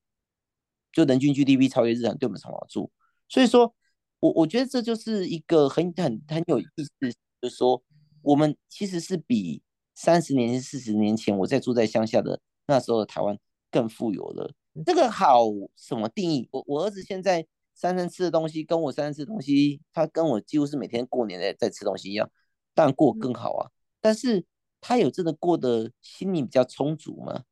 [0.91, 2.91] 就人均 GDP 超越日韩对我们什么好处？
[3.27, 3.73] 所以说，
[4.19, 7.11] 我我觉得这就是一个很很很有意思，
[7.41, 7.83] 就是说，
[8.21, 9.61] 我们其实是比。
[10.01, 13.37] 三十年、四十年前，我在住在乡下的那时候的台湾
[13.69, 14.49] 更富有了。
[14.85, 15.43] 这个好
[15.75, 16.47] 什么定义？
[16.53, 22.31] 我我儿子现在三餐吃的东西，跟我三餐吃的东西，他跟我几乎是每天过年在在吃东西一样，
[22.73, 23.69] 当然过更好啊。
[23.99, 24.45] 但是
[24.81, 27.43] 他有真的过得心里比较充足吗？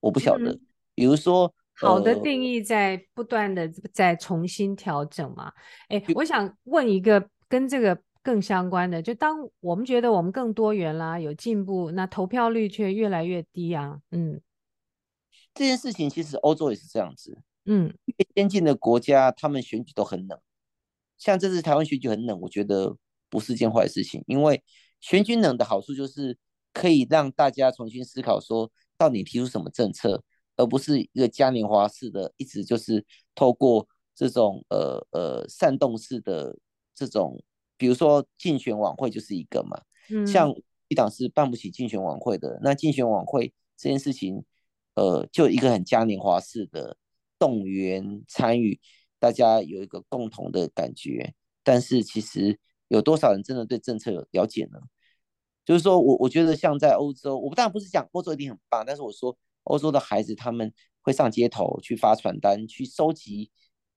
[0.00, 0.58] 我不晓得。
[0.94, 5.52] 比如说，好的定义在不断的在重新调整嘛。
[5.88, 8.00] 哎，我想问一个跟这个。
[8.24, 14.00] 更相关的，就当我们觉得我们更多元啦，有进步，那投票率却越来越低啊。
[14.12, 14.40] 嗯，
[15.52, 17.42] 这件事情其实欧洲也是这样子。
[17.66, 20.40] 嗯，越先进的国家他们选举都很冷，
[21.18, 22.96] 像这次台湾选举很冷，我觉得
[23.28, 24.64] 不是件坏事情，因为
[25.02, 26.38] 选举冷的好处就是
[26.74, 30.22] 可以让大家重新思考说，到底提出什么政策，
[30.56, 36.58] 而不是一个嘉年华式的，一直就是透过这种呃呃煽动式的
[36.94, 37.42] 这种。
[37.76, 39.76] 比如说竞选晚会就是一个嘛，
[40.08, 40.54] 嗯，像
[40.86, 44.44] 一党是办不起竞选晚会的，那竞选晚会这件事情，
[44.94, 46.96] 呃，就一个很嘉年华式的
[47.36, 48.80] 动员参与，
[49.18, 54.78] 大家有一个共同的感觉，但是其实有多少人真的对政策有了解呢？
[55.64, 63.50] 就是说我我觉得像在欧洲，我当然不是讲欧洲一定很棒，但是我说欧洲的孩子他们会上街头去发传单，去收集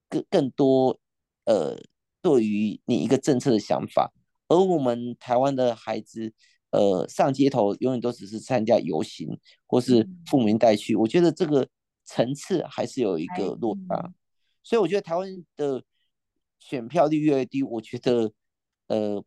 [0.09, 0.99] 更更多
[1.45, 1.77] 呃。
[2.19, 4.11] 对于你一个政策的想法，
[4.49, 6.33] 而我们台湾的孩子，
[6.71, 10.93] 呃，上街头永远都只是参加游行，或是父母带去。
[10.95, 11.65] 我觉得这个
[12.03, 14.13] 层次还是有一个落差，
[14.61, 15.81] 所以我觉得台湾的
[16.59, 18.33] 选票率越低，我觉得
[18.87, 19.23] 呃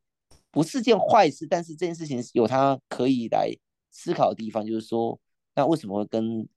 [0.51, 3.51] 不是件坏事，但是这件事情有它可以来
[3.91, 5.21] 思考的地方，就是说，
[5.55, 6.49] 那为什么会跟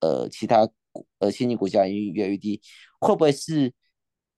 [0.00, 0.68] 呃其他
[1.18, 2.60] 呃先进国家越越来越低？
[3.00, 3.74] 会不会是？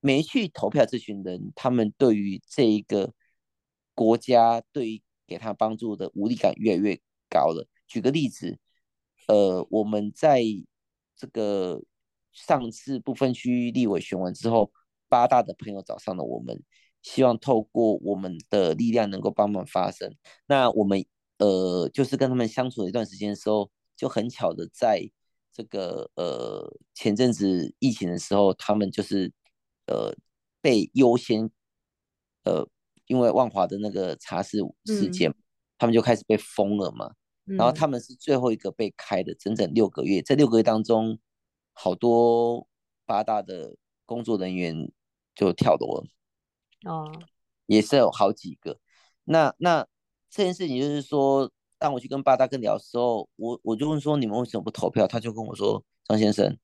[0.03, 3.13] 没去投票这群人，他们对于这一个
[3.95, 7.69] 国家，对于给他帮助的无力感越来越高了。
[7.87, 8.59] 举个例子，
[9.29, 10.43] 呃，我们在
[11.15, 11.83] 这个
[12.33, 14.73] 上次不分区域立委选完之后，
[15.07, 16.63] 八大的朋友找上了我们，
[17.03, 20.15] 希望透过我们的力量能够帮忙发声。
[20.47, 21.05] 那我们
[21.39, 25.11] 呃，就是跟他们相处了一段时间的时候，就很巧的在
[25.53, 29.33] 这个呃前阵子疫情的时候，他们就是。
[29.87, 30.15] 呃，
[30.61, 31.51] 被优先，
[32.45, 32.65] 呃，
[33.07, 35.35] 因为万华的那个茶室事件，嗯，
[35.79, 37.13] 他们就开始被封了嘛，
[37.47, 37.57] 嗯。
[37.57, 40.23] 然后他们是最后一个被开的，整整六个月。
[40.23, 41.19] 这六个月当中，
[41.73, 42.69] 好多
[43.05, 43.75] 八大的
[44.07, 44.93] 工作人员
[45.35, 46.05] 就跳楼了。
[46.87, 47.11] 哦，
[47.67, 48.79] 也是有好几个。
[49.25, 49.87] 那那
[50.31, 55.07] 这件事情就是说，当我去跟八大哥聊的时候，我我就问说，你们为什么不投票？
[55.07, 56.59] 他就跟我说，张先生。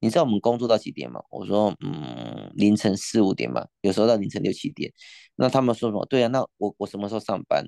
[0.00, 1.22] 你知道我们工作到几点吗？
[1.30, 4.92] 我说，嗯，凌晨四五点嘛，有时候到凌晨六七点。
[5.36, 6.04] 那他们说什么？
[6.06, 7.64] 对啊，那我我什么时候上班？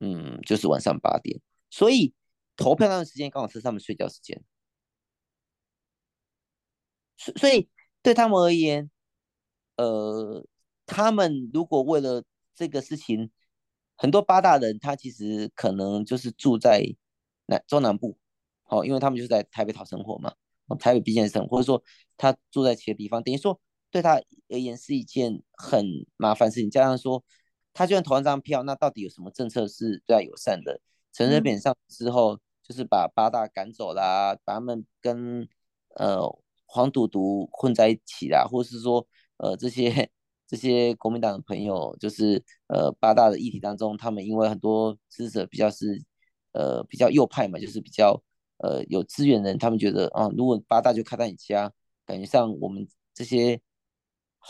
[0.00, 1.40] 嗯，就是晚上八点。
[1.70, 2.12] 所以
[2.56, 4.42] 投票那段时间刚好是他们睡觉时间。
[7.16, 7.68] 所所以
[8.02, 8.90] 对他们而言，
[9.76, 10.44] 呃，
[10.88, 12.24] 他们如果为了
[12.54, 13.30] 这个事情
[13.94, 16.82] 很多八大人他其实可能就是住在
[17.46, 18.18] 南中南部，
[18.62, 20.34] 好，因为他们就是在台北讨生活嘛，
[20.78, 21.82] 台北毕竟是省，或者说
[22.16, 23.60] 他住在其他地方，等于说
[23.90, 25.86] 对他而言是一件很
[26.16, 26.70] 麻烦事情。
[26.70, 27.24] 加上说，
[27.72, 30.80] 他就算投完这张票，那到底有什么政策是对他友善的？
[31.12, 35.48] 陈水扁上之后，嗯、就是把八大赶走啦，把他们跟
[35.96, 36.20] 呃
[36.66, 39.06] 黄赌毒混在一起啦，或是说
[39.38, 40.10] 呃这些
[40.48, 46.02] 这些国民党的朋友，就是呃八大的议题当中，他们因为很多支持者比较是
[46.52, 48.20] 呃比较右派嘛，就是比较
[48.56, 51.72] 呃有资源的人，他们觉得啊，如果八大就开在你家，
[52.04, 53.60] 感觉上我们这些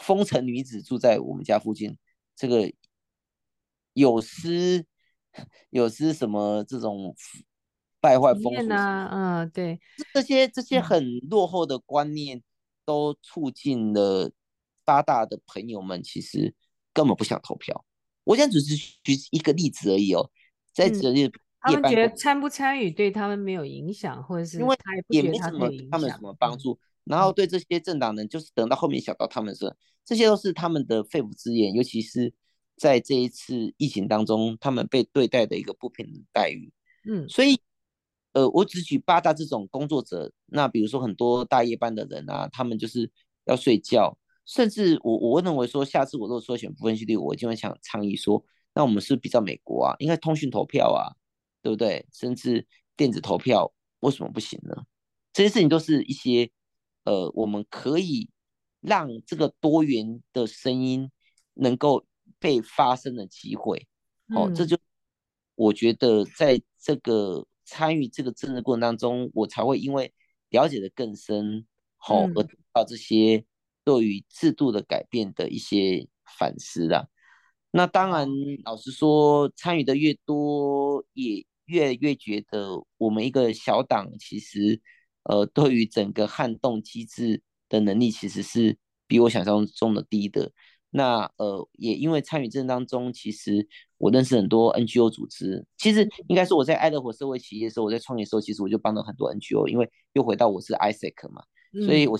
[0.06, 1.98] 风尘女子住在我们家附近，
[2.34, 2.72] 这个
[3.92, 4.86] 有失。
[5.70, 7.14] 有失什么这种
[8.00, 9.78] 败坏风俗啊，嗯，对，
[10.12, 12.42] 这些这些很落后的观念，
[12.84, 14.32] 都促进了
[14.88, 16.54] 八大的朋友们其实
[16.94, 17.84] 根本不想投票。
[18.24, 18.74] 我现在只是
[19.04, 20.30] 举一个例子而已哦，
[20.72, 26.78] 在这里、嗯，他们觉得参不参与对他们没有影响，或者是因为他也没什么他们什么帮助。
[27.04, 32.32] 然后对这些政党人，就是等到后面想到他们说，这些都是他们的肺腑之言，尤其是。
[32.80, 36.72] 在这一次疫情当中，他们被对待的一个不平等待遇，
[37.10, 37.58] 嗯，所以，
[38.34, 43.10] 呃，我只举八大这种工作者，那比如说很多大夜班的人啊，他们就是
[43.46, 44.16] 要睡觉，
[44.48, 48.42] 甚至我我认为说，下次我如果说选不分区率，我就会想倡议说，
[48.74, 51.12] 那我们是比较美国啊，应该通讯投票啊，
[51.60, 52.08] 对不对？
[52.12, 53.70] 甚至电子投票，
[54.00, 54.74] 为什么不行呢？
[55.32, 56.50] 这些事情都是一些，
[57.04, 58.30] 呃，我们可以
[58.80, 61.10] 让这个多元的声音
[61.54, 62.04] 能够。
[62.40, 63.88] 被发声的机会，
[64.28, 64.78] 哦，这就
[65.56, 70.14] 我觉得在这个参与这个政治过程当中，我才会因为
[70.50, 73.44] 了解的更深，好、哦、而得到这些
[73.88, 76.06] 对于制度的改变的一些
[76.38, 77.08] 反思啦。
[77.70, 78.28] 那当然，
[78.64, 84.78] 老实说，参与的越多，也越来越觉得我们一个小党其实，
[85.22, 88.76] 呃，对于整个撼动机制的能力，其实是
[89.06, 90.52] 比我想象中的低的。
[90.90, 93.66] 那呃，也因为参与政当中，其实
[93.96, 95.64] 我认识很多 NGO 组织。
[95.78, 99.66] 其实应该说我在爱乐活社会企业的时候，我在创业的时候，其实我就帮了很多 NGO。
[99.66, 101.42] 因为又回到我是 ISEC 嘛，
[101.86, 102.18] 所以我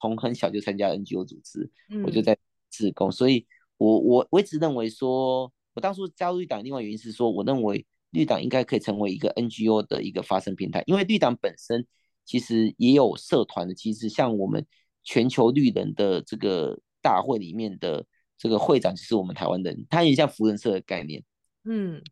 [0.00, 1.70] 从很小就参加 NGO 组织，
[2.04, 2.36] 我就在
[2.68, 3.12] 自工。
[3.12, 3.46] 所以
[3.76, 11.86] 我我我一直认为说，我当初加入绿党，另外原因是说，我认为绿党应该可以成为一个 NGO 的一个发声平台，因为绿党本身
[12.24, 14.66] 其实也有社团的机制，像我们
[15.04, 16.80] 全球绿人的这个。
[17.02, 18.04] 大会里面的
[18.36, 21.24] 这个会长就是我们台湾人，他有点像福人社的概念。
[21.64, 22.02] 嗯，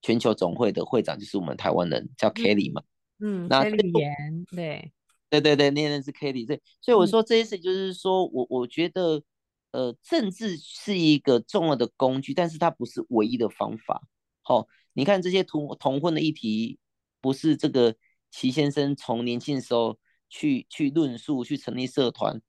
[0.00, 2.84] 全球总会的会长就是我们台湾人，叫 Kelly 嘛。
[3.18, 4.92] 嗯，那 Kelly 对，
[5.40, 6.46] 对对对，那人是 Kitty，。
[6.46, 9.22] 对，所以我说这些事就是说我我觉得，
[9.70, 14.02] 呃，政治是一个重要的工具，但是它不是唯一的方法。
[14.42, 16.78] 好、哦，你看这些同同婚的议题，
[17.22, 17.94] 不是这个
[18.30, 22.42] 齐先生从年轻的时候去去论述，去成立社团。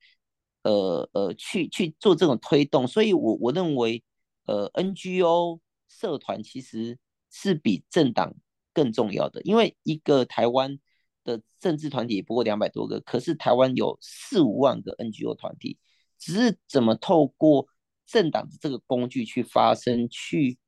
[0.62, 4.02] 呃呃，去去做这种推动，所以我我认为，
[4.46, 6.98] 呃，NGO 社团其实
[7.30, 8.34] 是比政党
[8.72, 10.78] 更重要的，因为一个台湾
[11.24, 15.78] 的政治团体不过两百多个，可是台湾有四五万个 NGO 团体，
[16.18, 17.66] 只是怎么透过
[18.06, 20.58] 政党这个工具去发声，去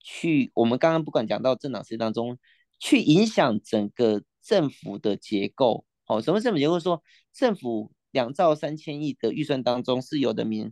[0.00, 2.38] 去，我们刚刚不管讲到政党实际当中，
[2.78, 6.78] 去影响整个政府的结构，好、哦，什么政府结构？
[6.78, 7.92] 说政府。
[8.12, 10.70] 两兆三千亿的预算当中是由人民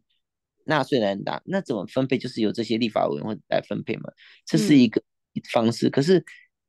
[0.65, 2.19] 纳税人拿，那怎么分配？
[2.19, 4.13] 就是由这些立法委员会来分配嘛，
[4.45, 5.03] 这是一个
[5.51, 5.89] 方式。
[5.89, 6.23] 嗯、可是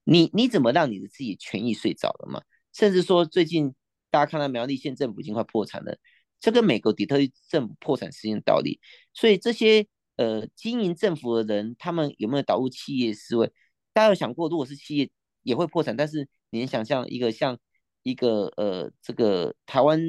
[0.06, 2.42] 你你怎么让你的自己权益睡着了嘛？
[2.74, 3.74] 甚至说最近
[4.10, 5.98] 大家看到苗栗县政府已经快破产了，
[6.40, 8.80] 这跟美国底特律政府破产是一样道理。
[9.14, 13.52] 所以这些呃经营政府的人，他们有没有导入企业思维？
[13.94, 15.10] 大家有想过，如果是企业
[15.44, 17.58] 也会破产，但是你能想象一个像
[18.04, 20.02] 一个呃这个台湾。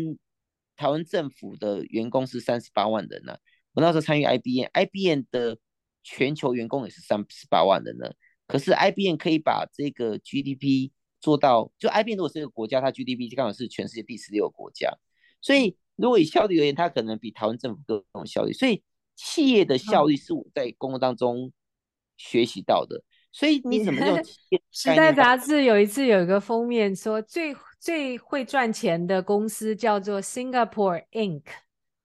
[0.74, 3.36] 台湾政府的员工是三十八万人呢、
[3.74, 5.56] 我那时候参与 IBM，IBM 的
[6.02, 8.10] 全球员工也是三十八万人呢。
[8.48, 10.90] 可是 IBM 可以把这个 GDP
[11.22, 14.90] 做到，就 IBM 如果是一个国家，它 GDP 就刚好是全世界第十六个国家。
[15.40, 18.52] 所以如果以效率而言，它可能比台湾政府更有效率。
[18.52, 18.82] 所以
[19.16, 21.50] 企业的效率是我在工作当中
[22.18, 23.02] 学习到的。
[23.30, 24.22] 所以你怎么用？
[24.70, 27.56] 时代杂志有一次有一个封面说最。
[27.82, 31.42] 最会赚钱的公司叫做 Singapore Inc.，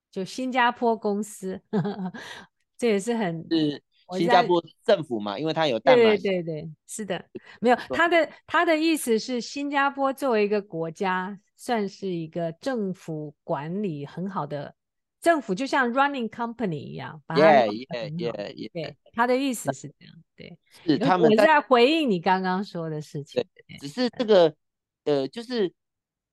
[0.10, 1.62] 就新加坡公司，
[2.76, 3.84] 这也是很是
[4.16, 6.04] 新加坡政府嘛，因为它有代码。
[6.04, 7.26] 对对对，是的，
[7.60, 14.76] 没有他的他的意思是新加坡作为一个国家，算是一个政府管理很好的
[15.20, 18.72] 政府，就像 running company 一样，把它 yeah, yeah, yeah, yeah.
[18.72, 18.98] 对。
[19.14, 23.44] 他的意思是这样，对，是他们我在回应你刚刚说的事情。
[23.66, 24.56] 对，只是这个，
[25.06, 25.74] 呃，就是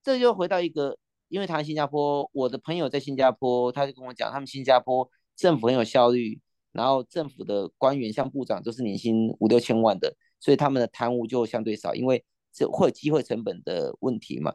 [0.02, 0.98] 这又回到一个，
[1.28, 6.38] 因为谈新加坡，我的朋友在新加坡，他就跟我讲，他们新加坡政府很有效率，
[6.74, 12.22] 然后政府的官员像部长都是年薪五六千万的，所以他们的贪污就相对少，因为
[12.52, 14.52] 这会有机会成本的问题嘛。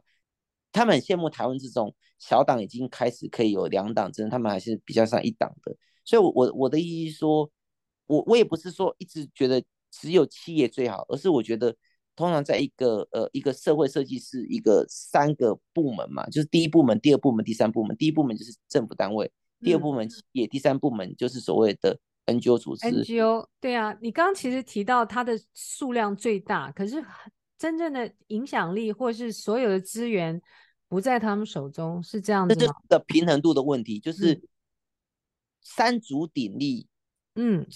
[0.70, 5.76] 他们很羡慕台湾这种小党已经开始可以有两党制，他们还是比较上一党的。
[6.04, 7.50] 所以我，我我的意思是说，
[8.06, 9.60] 我我也不是说一直觉得
[9.90, 11.74] 只有企业最好，而是我觉得
[12.14, 17.96] 通常在一个呃一个社会设计是一个三个部门嘛，就是第一部门、第二部门、第三部门。
[17.96, 21.98] 第一部门就是政府单位，第二部门企业，嗯、第三部门就是所谓的
[22.32, 22.86] NGO 组织。
[22.86, 27.04] NGO 对啊，你刚刚其实提到它的数量最大，可是。
[27.60, 30.40] 真正的影响力，或是所有的资源
[30.88, 32.56] 不在他们手中，是这样子
[32.88, 34.40] 的平衡度的问题，就是
[35.60, 36.88] 三足鼎立，
[37.34, 37.66] 嗯，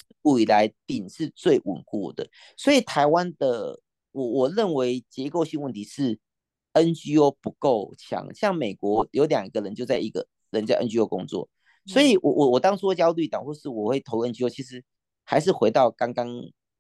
[0.41, 2.27] 以来鼎是最稳固的。
[2.57, 3.79] 所以台湾的，
[4.13, 6.19] 我我认为结构性问题是
[6.73, 8.35] NGO 不够强。
[8.35, 11.47] 像美国有两个人就在一个人在 NGO 工作，
[11.87, 14.85] 所以我我我当初加入绿党，或是我会投 NGO，其实
[15.25, 16.29] 还是回到刚刚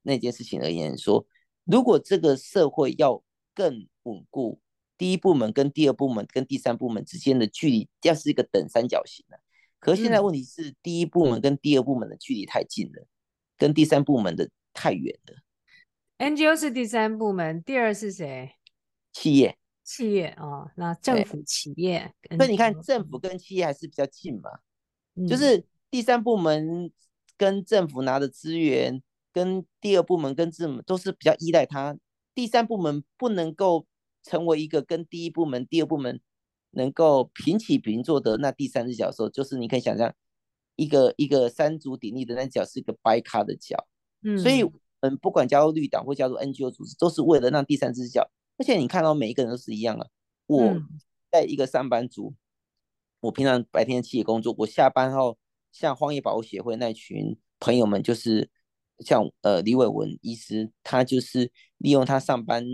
[0.02, 1.26] 那件事情而言说。
[1.64, 3.22] 如果这个社会要
[3.54, 4.60] 更稳固，
[4.98, 9.40] 第一部门跟第二部门跟第三部门之间的距离要是一个等三角形的。
[9.78, 13.06] 可是现在问题是，第一部门跟第二部门的距离太近了，
[13.56, 15.36] 跟第三部门的太远了。
[16.18, 18.56] NGO 是第三部门，第二是谁？
[19.12, 19.56] 企业。
[19.82, 22.12] 企业哦，那政府企业。
[22.36, 24.50] 所以你看，政府跟企业还是比较近嘛，
[25.14, 26.90] 嗯、就是第三部门
[27.36, 29.02] 跟政府拿的资源。
[29.32, 31.98] 跟第二部门跟政府都是比较依赖他，
[32.36, 33.84] 第三部门不能够
[34.22, 36.20] 成为一个跟第一部门、第二部门
[36.70, 40.14] 能够平起平坐的那第三只脚的时候，就是你可以想象
[40.76, 43.88] 一个一个三足鼎立的那脚是一个掰咖的脚，
[44.22, 44.62] 嗯，所以
[45.00, 48.30] 嗯，不管加入绿党或加入 NGO 组织，都是为了让第三只脚。
[48.56, 50.06] 而且你看到每一个人都是一样啊，
[50.46, 50.80] 我
[51.32, 52.32] 在一个上班族，
[53.24, 55.38] 我平常白天企业工作，我下班后
[55.72, 58.50] 像荒野保护协会那群朋友们就是。
[59.00, 62.64] 像呃李伟文医师，他就是利用他上班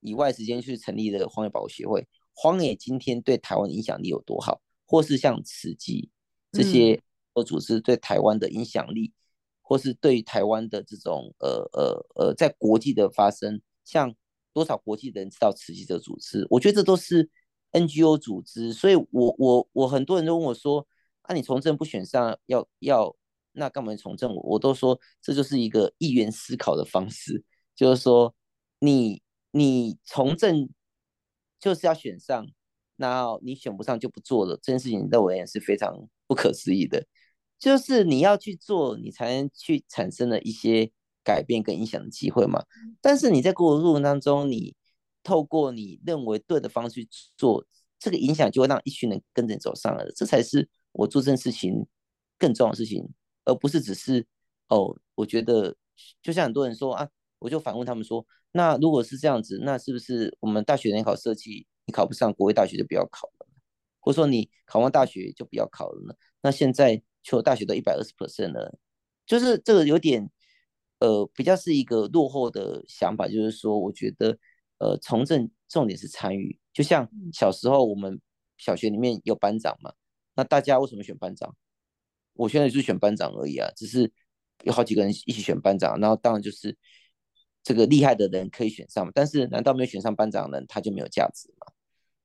[0.00, 2.08] 以外时间去成立的荒野保护协会。
[2.32, 6.10] 荒野今天对台湾影响力有多好，或是像慈济
[6.52, 6.98] 这些
[7.34, 9.12] 呃组织对台湾的影响力，嗯、
[9.60, 14.14] 或是对台湾的这种呃呃呃在国际的发生，像
[14.54, 16.46] 多少国际人知道慈济这个组织？
[16.48, 17.28] 我觉得这都是
[17.72, 18.72] NGO 组织。
[18.72, 20.86] 所以我我我很多人都问我说，
[21.22, 23.14] 啊你从政不选上要要？
[23.52, 24.32] 那干嘛从政？
[24.32, 27.42] 我我都说这就是一个议员思考的方式，
[27.74, 28.32] 就是说
[28.78, 30.68] 你你从政
[31.58, 32.46] 就是要选上，
[32.94, 37.04] 那你选不上就不做了，这件事情对我而言是非常不可思议的。
[37.58, 40.92] 就是你要去做，你才能去产生了一些
[41.24, 42.62] 改变跟影响的机会嘛。
[43.00, 44.76] 但是你在过程当中，你
[45.22, 47.66] 透过你认为对的方式去做，
[47.98, 50.12] 这个影响就会让一群人跟着你走上来了。
[50.14, 51.86] 这才是我做这件事情
[52.38, 53.08] 更重要的事情。
[53.44, 54.26] 而不是只是
[54.68, 55.74] 哦，我觉得
[56.20, 57.08] 就像很多人说啊，
[57.38, 63.46] 我就反问他们说，那如果是这样子，那是不是我们大学联考设计，你考不上国立大学就不要考了，
[64.00, 66.14] 或者说你考完大学就不要考了呢？
[66.42, 68.78] 那现在所有大学都一百二十 percent 了，
[69.24, 70.30] 就是这个有点
[70.98, 74.36] 呃比较是一个落后的想法，就是说我觉得
[74.78, 78.20] 呃从政重点是参与，就像小时候我们
[78.56, 79.92] 小学里面有班长嘛，
[80.34, 81.54] 那大家为什么选班长？
[82.34, 84.10] 我现在就是选班长而已啊，只是
[84.62, 86.76] 有好几个人一起选班长，然后当然就是
[87.62, 91.72] 这个厉害的人可以选上，但是难道没有选上班长的人他就没有价值吗？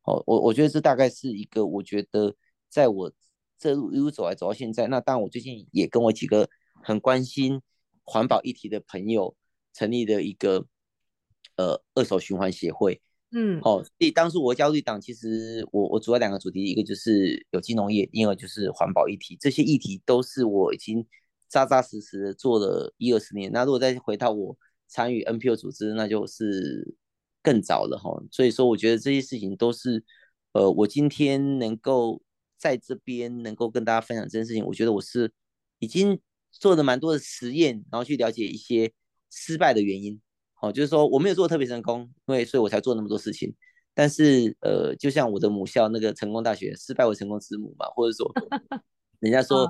[0.04, 2.36] 哦，我我觉得这大概是一个，我觉得
[2.70, 3.12] 在我
[3.58, 6.49] 这路一路走来走到现在，那当然我最近也跟我几个
[6.84, 7.62] 很关心
[8.04, 9.36] 环保议题的朋友
[9.74, 10.68] 成立的一个
[11.56, 13.01] 呃二手循环协会。
[13.36, 21.04] 嗯，哦，所以当初我加入绿党，其实我我主要两个主题，一个就是有机农业，另外就是环保议题，这些议题都是我已经
[21.49, 23.51] 扎扎实实的做了一二十年。
[23.51, 24.56] 那如果再回到我
[24.88, 26.95] 参与 NPO 组织，那就是
[27.41, 28.24] 更早了哈。
[28.32, 30.04] 所以说，我觉得这些事情都是，
[30.51, 32.22] 呃，我今天能够
[32.60, 35.32] 在这边能够跟大家分享这件事情，我觉得我是
[35.80, 36.20] 已经
[36.51, 38.93] 做了蛮多的实验，然后去了解一些
[39.32, 40.22] 失败的原因。
[40.64, 43.53] 哦，就是说我没有做特别成功，因为所以我才做那么多事情。
[43.93, 48.32] 但是呃，就像我的母校那个成功大学，失败为成功之母嘛，或者说
[49.20, 49.70] 人家说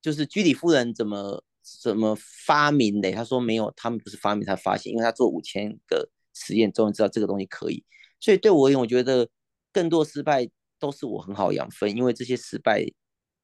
[0.00, 1.44] 就是居里夫人怎么
[1.82, 3.12] 怎么发明的？
[3.12, 7.84] 他说没有，他们不是发明，他发现，因为他做五千个实验，终于知道这个东西可以。
[8.18, 9.28] 所以对我而言，我觉得
[9.70, 10.48] 更多失败
[10.78, 12.82] 都是我很好养分，因为这些失败，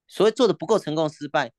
[0.09, 1.53] 所谓做的不够成功失败。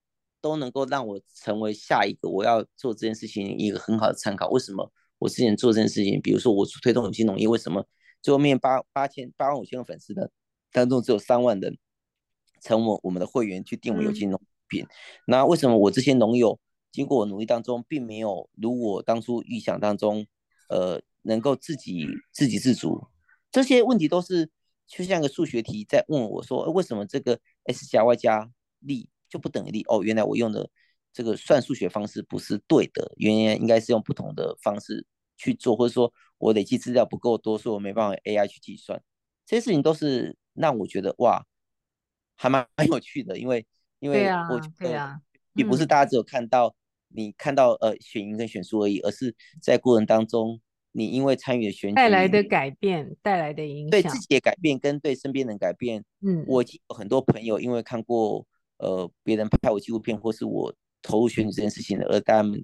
[0.45, 4.47] 都能够让我成为下一个我要做这件事情一个很好的参考。
[4.49, 7.83] 为什么我之前做这件事情，比如说我推动有机农业，为什么
[8.21, 10.29] 最后面八八千八万五千个粉丝的
[10.71, 11.79] 当中只有三万人
[12.61, 14.83] 成为我们的会员去订我们有机农品？
[14.83, 14.87] 嗯、
[15.25, 16.59] 那为什么我这些农友
[16.91, 20.27] 经过我努力当中，并没有如我当初预想当中，
[20.69, 23.07] 呃，能够自己自给自足？
[23.51, 24.51] 这些问题都是
[24.85, 29.83] 就像个数学题在问我说，为什么这个 S 加 Y 加力就不等于力？
[29.89, 30.69] 哦，原来我用的
[31.11, 35.05] 这个算数学方式不是对的，原来应该是用不同的方式
[35.35, 39.01] 去做，或者说我累积资料不够多，所以我没办法 AI 去计算。
[39.45, 41.45] 这些事情都是让我觉得哇，
[42.35, 43.65] 还蛮蛮有趣的，因为
[43.99, 45.19] 因为我觉得
[45.53, 46.73] 也不是大家只有看到。
[47.17, 50.59] 你看到呃选赢跟选输而已，而是在过程当中，
[50.91, 56.03] 你因为参与了选举带来的改变，带来的影响，对自己的改变跟对身边人改变。
[56.21, 58.45] 嗯，我有很多朋友因为看过
[58.77, 62.63] 呃别人拍我纪录片，或是我投入选举这件事情的，而他们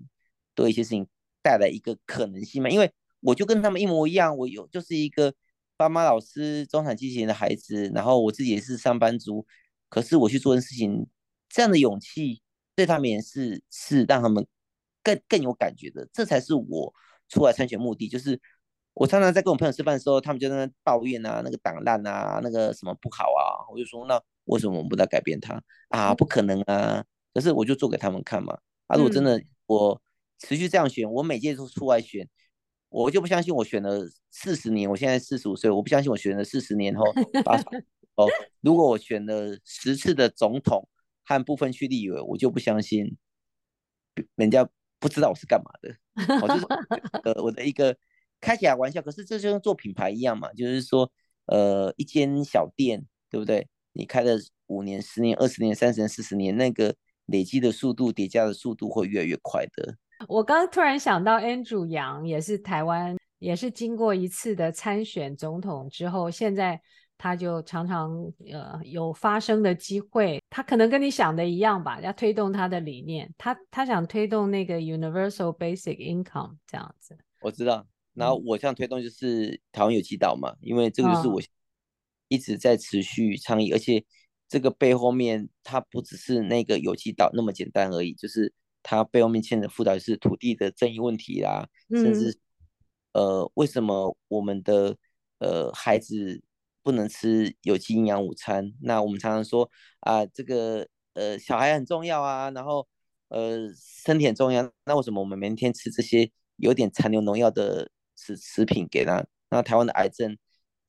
[0.56, 1.08] 对一些事情
[1.42, 2.70] 带来一个可能性嘛。
[2.70, 2.92] 因为
[3.22, 5.34] 我就跟他们一模一样，我有就是一个
[5.78, 9.46] 爸妈老师、中产阶级的孩子，然后我自己也是上班族，
[9.90, 11.08] 可是我去做件事情，
[11.50, 12.42] 这样的勇气。
[12.74, 14.48] 对他们也是是让他们
[15.04, 16.92] 更更有感觉的，这才是我
[17.28, 18.08] 出来参选目的。
[18.08, 18.40] 就是
[18.94, 24.20] 我常常在跟我朋友吃饭的时候，他们就在那抱怨啊，那个党烂啊，那个什么不好啊，我就说那
[24.52, 26.14] 为什么我们不再改变它啊？
[26.14, 27.04] 不可能啊！
[27.34, 28.58] 可是我就做给他们看嘛。
[28.88, 30.02] 啊，如果真的我
[30.40, 32.28] 持续这样选，我每届都出来选，
[32.90, 37.04] 我就不相信我选了四十年，我现在四十五岁，我不相信我选了四十年后
[37.44, 37.64] 八十
[38.16, 38.28] 哦，
[38.62, 40.88] 如果我选了十次的总统。
[41.24, 43.16] 和部分区立委，我就不相信
[44.36, 44.68] 人家
[45.00, 45.96] 不知道我是干嘛的。
[46.42, 46.66] 我就是
[47.24, 47.96] 呃我的一个
[48.42, 51.10] 开起来玩笑，可是这就跟做品牌一样嘛，就是说
[51.46, 53.70] 呃一间小店，对不对？
[53.94, 54.34] 你开了
[54.68, 59.96] 五年、十年、二十年、三十年、四十年，那个累积的速度、叠加的速度会越来越快的。
[60.28, 66.82] 我刚突然想到，Andrew Yang 也是台湾，也是经过一次的参选总统之后，现在。
[67.24, 68.10] 他就常常
[68.52, 77.16] 呃有发声的机会，他可能跟你想的一样吧，要推动他的理念，他他想推动那个 universal basic income 这样子。
[77.42, 77.86] 我知道，
[78.16, 81.40] 然后我想推动就是台湾有祈祷嘛，因为这个就是我
[82.32, 84.04] 一直在持续倡议，哦、而且
[84.48, 92.40] 这个背后面它不只是那个有机岛那么简单而已，就是它背后面牵扯复杂的是土地的正义问题啦，嗯、甚至
[93.14, 94.96] 呃为什么我们的
[95.40, 96.42] 呃孩子。
[96.84, 98.74] 不能吃有机营养午餐。
[98.82, 99.70] 那我们常常说
[100.00, 102.88] 啊，这个呃小孩很重要啊，然后
[103.28, 104.68] 呃身体很重要。
[104.86, 109.24] 那为什么我们每天吃这些有点残留农药的食食品给他？
[109.52, 110.36] 那台湾的癌症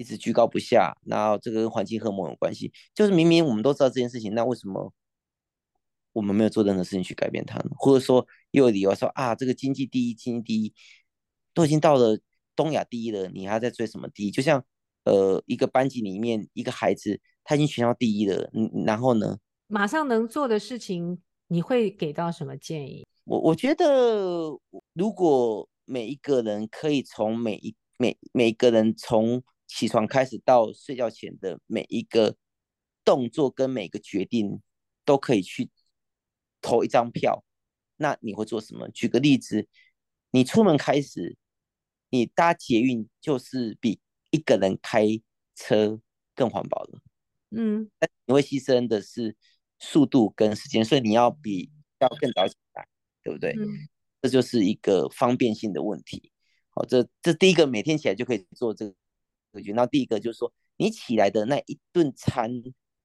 [0.02, 0.94] 一直居高不下。
[1.06, 4.92] 然后这个跟环境荷尔蒙有关系，就是明明我们都知道这件事情，那为什么
[6.12, 7.70] 我们没有做任何事情去改变它呢？
[7.76, 10.74] 或者说又有理由说啊，这个经济第一，经济第一
[11.54, 12.18] 都已经到了
[12.54, 14.30] 东亚第一了，你还在追什么第一？
[14.30, 14.62] 就像。
[15.04, 19.36] 呃，一个班级里面一个孩子，他已经全校第一了，嗯，然后呢？
[19.66, 23.04] 马上能做的事情，你会给到什么建议？
[23.24, 24.56] 我我觉得，
[24.92, 32.36] 如果每一个人可以从每一每每一个人从起床开始到睡觉前的每一个
[33.04, 34.60] 动作跟每个决定，
[35.04, 35.70] 都可以去
[36.60, 37.44] 投一张票，
[37.96, 38.88] 那你会做什么？
[38.90, 39.68] 举个例子，
[40.30, 41.36] 你出门开始，
[42.10, 44.00] 你搭捷运就是比。
[44.34, 45.06] 一个人开
[45.54, 46.00] 车
[46.34, 47.00] 更环保了，
[47.50, 49.36] 嗯，但你会牺牲的是
[49.78, 52.88] 速度跟时间，所以你要比要更早起来，
[53.22, 53.50] 对不对？
[53.52, 53.68] 嗯，
[54.22, 56.32] 这就是一个方便性的问题。
[56.70, 58.94] 好，这这第一个每天起来就可以做这个
[59.58, 59.72] 解决。
[59.72, 62.50] 那第一个就是说，你起来的那一顿餐，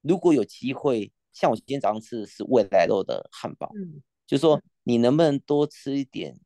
[0.02, 6.38] 如果有机会，像我今天早上吃的是未来肉的汉堡，嗯，就是说你能不能多吃一点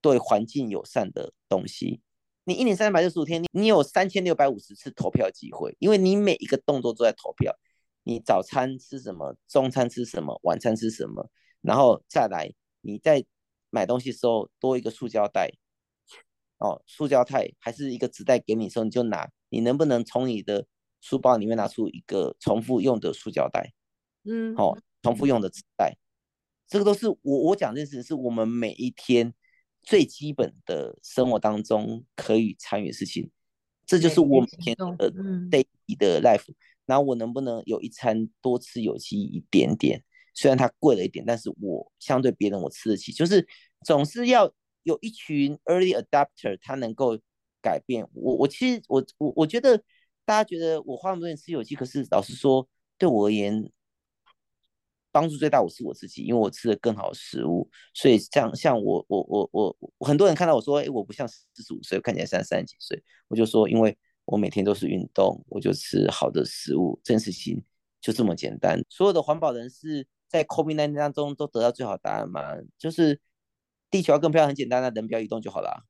[0.00, 2.00] 对环境友善的东西？
[2.44, 7.54] 你一年三百六十五天，你你有三千六百五十次投票机会，因为你每一个动作都在投票。
[8.02, 9.36] 你早餐吃什么？
[9.46, 10.40] 中餐吃什么？
[10.42, 11.30] 晚餐吃什么？
[11.60, 12.50] 然后再来，
[12.80, 13.22] 你在
[13.68, 15.52] 买东西的时候多一个塑胶袋，
[16.60, 19.28] 哦，塑胶袋还是一个纸袋给你的时候，你就拿。
[19.48, 20.64] 你能不能从你的
[21.00, 23.72] 书包里面拿出一个重复用的塑胶袋？
[24.24, 25.96] 嗯，好、哦，重复用的纸袋，
[26.68, 29.34] 这个都是我我讲这件事，是我们每一天。
[29.82, 33.30] 最基本的生活当中可以参与的事情，
[33.86, 35.10] 这就是我每天的
[35.50, 36.44] daily 的 life。
[36.84, 40.04] 那我能不能有一餐多吃有机一点点？
[40.34, 43.10] 虽然它贵了一点，但是我相对别人我吃得起。
[43.10, 43.48] 就是
[43.86, 44.52] 总是要
[44.82, 47.18] 有一群 early adapter，他能够
[47.60, 48.34] 改变我。
[48.36, 49.76] 我其实我我我觉得
[50.24, 52.66] 大家觉得我花那么多钱吃有机，可是老实说，
[52.96, 53.70] 对我而言，
[55.12, 59.48] 帮助最大我是我自己，因为我吃了更好的食物，所以像像我我我
[59.98, 67.60] 我很多人看到我说，哎，我不像四十五岁，看起来像三十几岁，我就说，因为我每天都是运动，我就吃好的食物，这件事情
[68.00, 68.80] 就这么简单。
[68.88, 73.20] 所有的环保人士在 COVID-19 当中都得到最好答案吗，就是
[73.90, 75.84] 地球要更漂亮，很简单，那人不要移动就好了。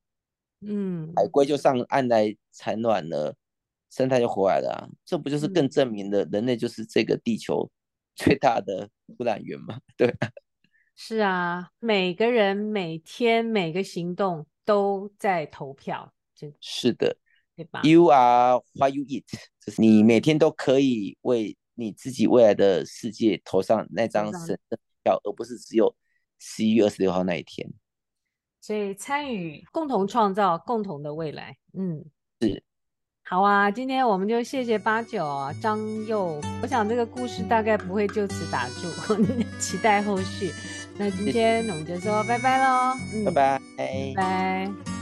[0.62, 3.34] 嗯，海龟就上岸来产卵了，
[3.90, 7.70] 生态就回来了，这不就是更证明了人类就是这个地球
[8.14, 9.80] 最大的污染源吗？
[9.96, 10.14] 对，
[10.94, 16.12] 是啊，每个人每天每个行动都在投票，
[16.60, 17.16] 是的，
[17.56, 19.24] 对吧？You are what you eat，
[19.64, 25.96] 就是你每天都可以为你自己未来的世界投上那张神的票，而不是只有
[26.38, 27.66] 十一月二十六号那一天。
[28.60, 31.56] 所以参与，共同创造共同的未来。
[31.72, 32.04] 嗯，
[32.40, 32.62] 是。
[33.22, 36.40] 好啊，今天我们就谢谢八九啊，张佑。
[36.62, 39.24] 我想这个故事大概不会就此打住，
[39.60, 40.52] 期待后续。
[40.98, 42.94] 那今天我们就说拜拜喽，
[43.24, 44.99] 拜拜，拜拜。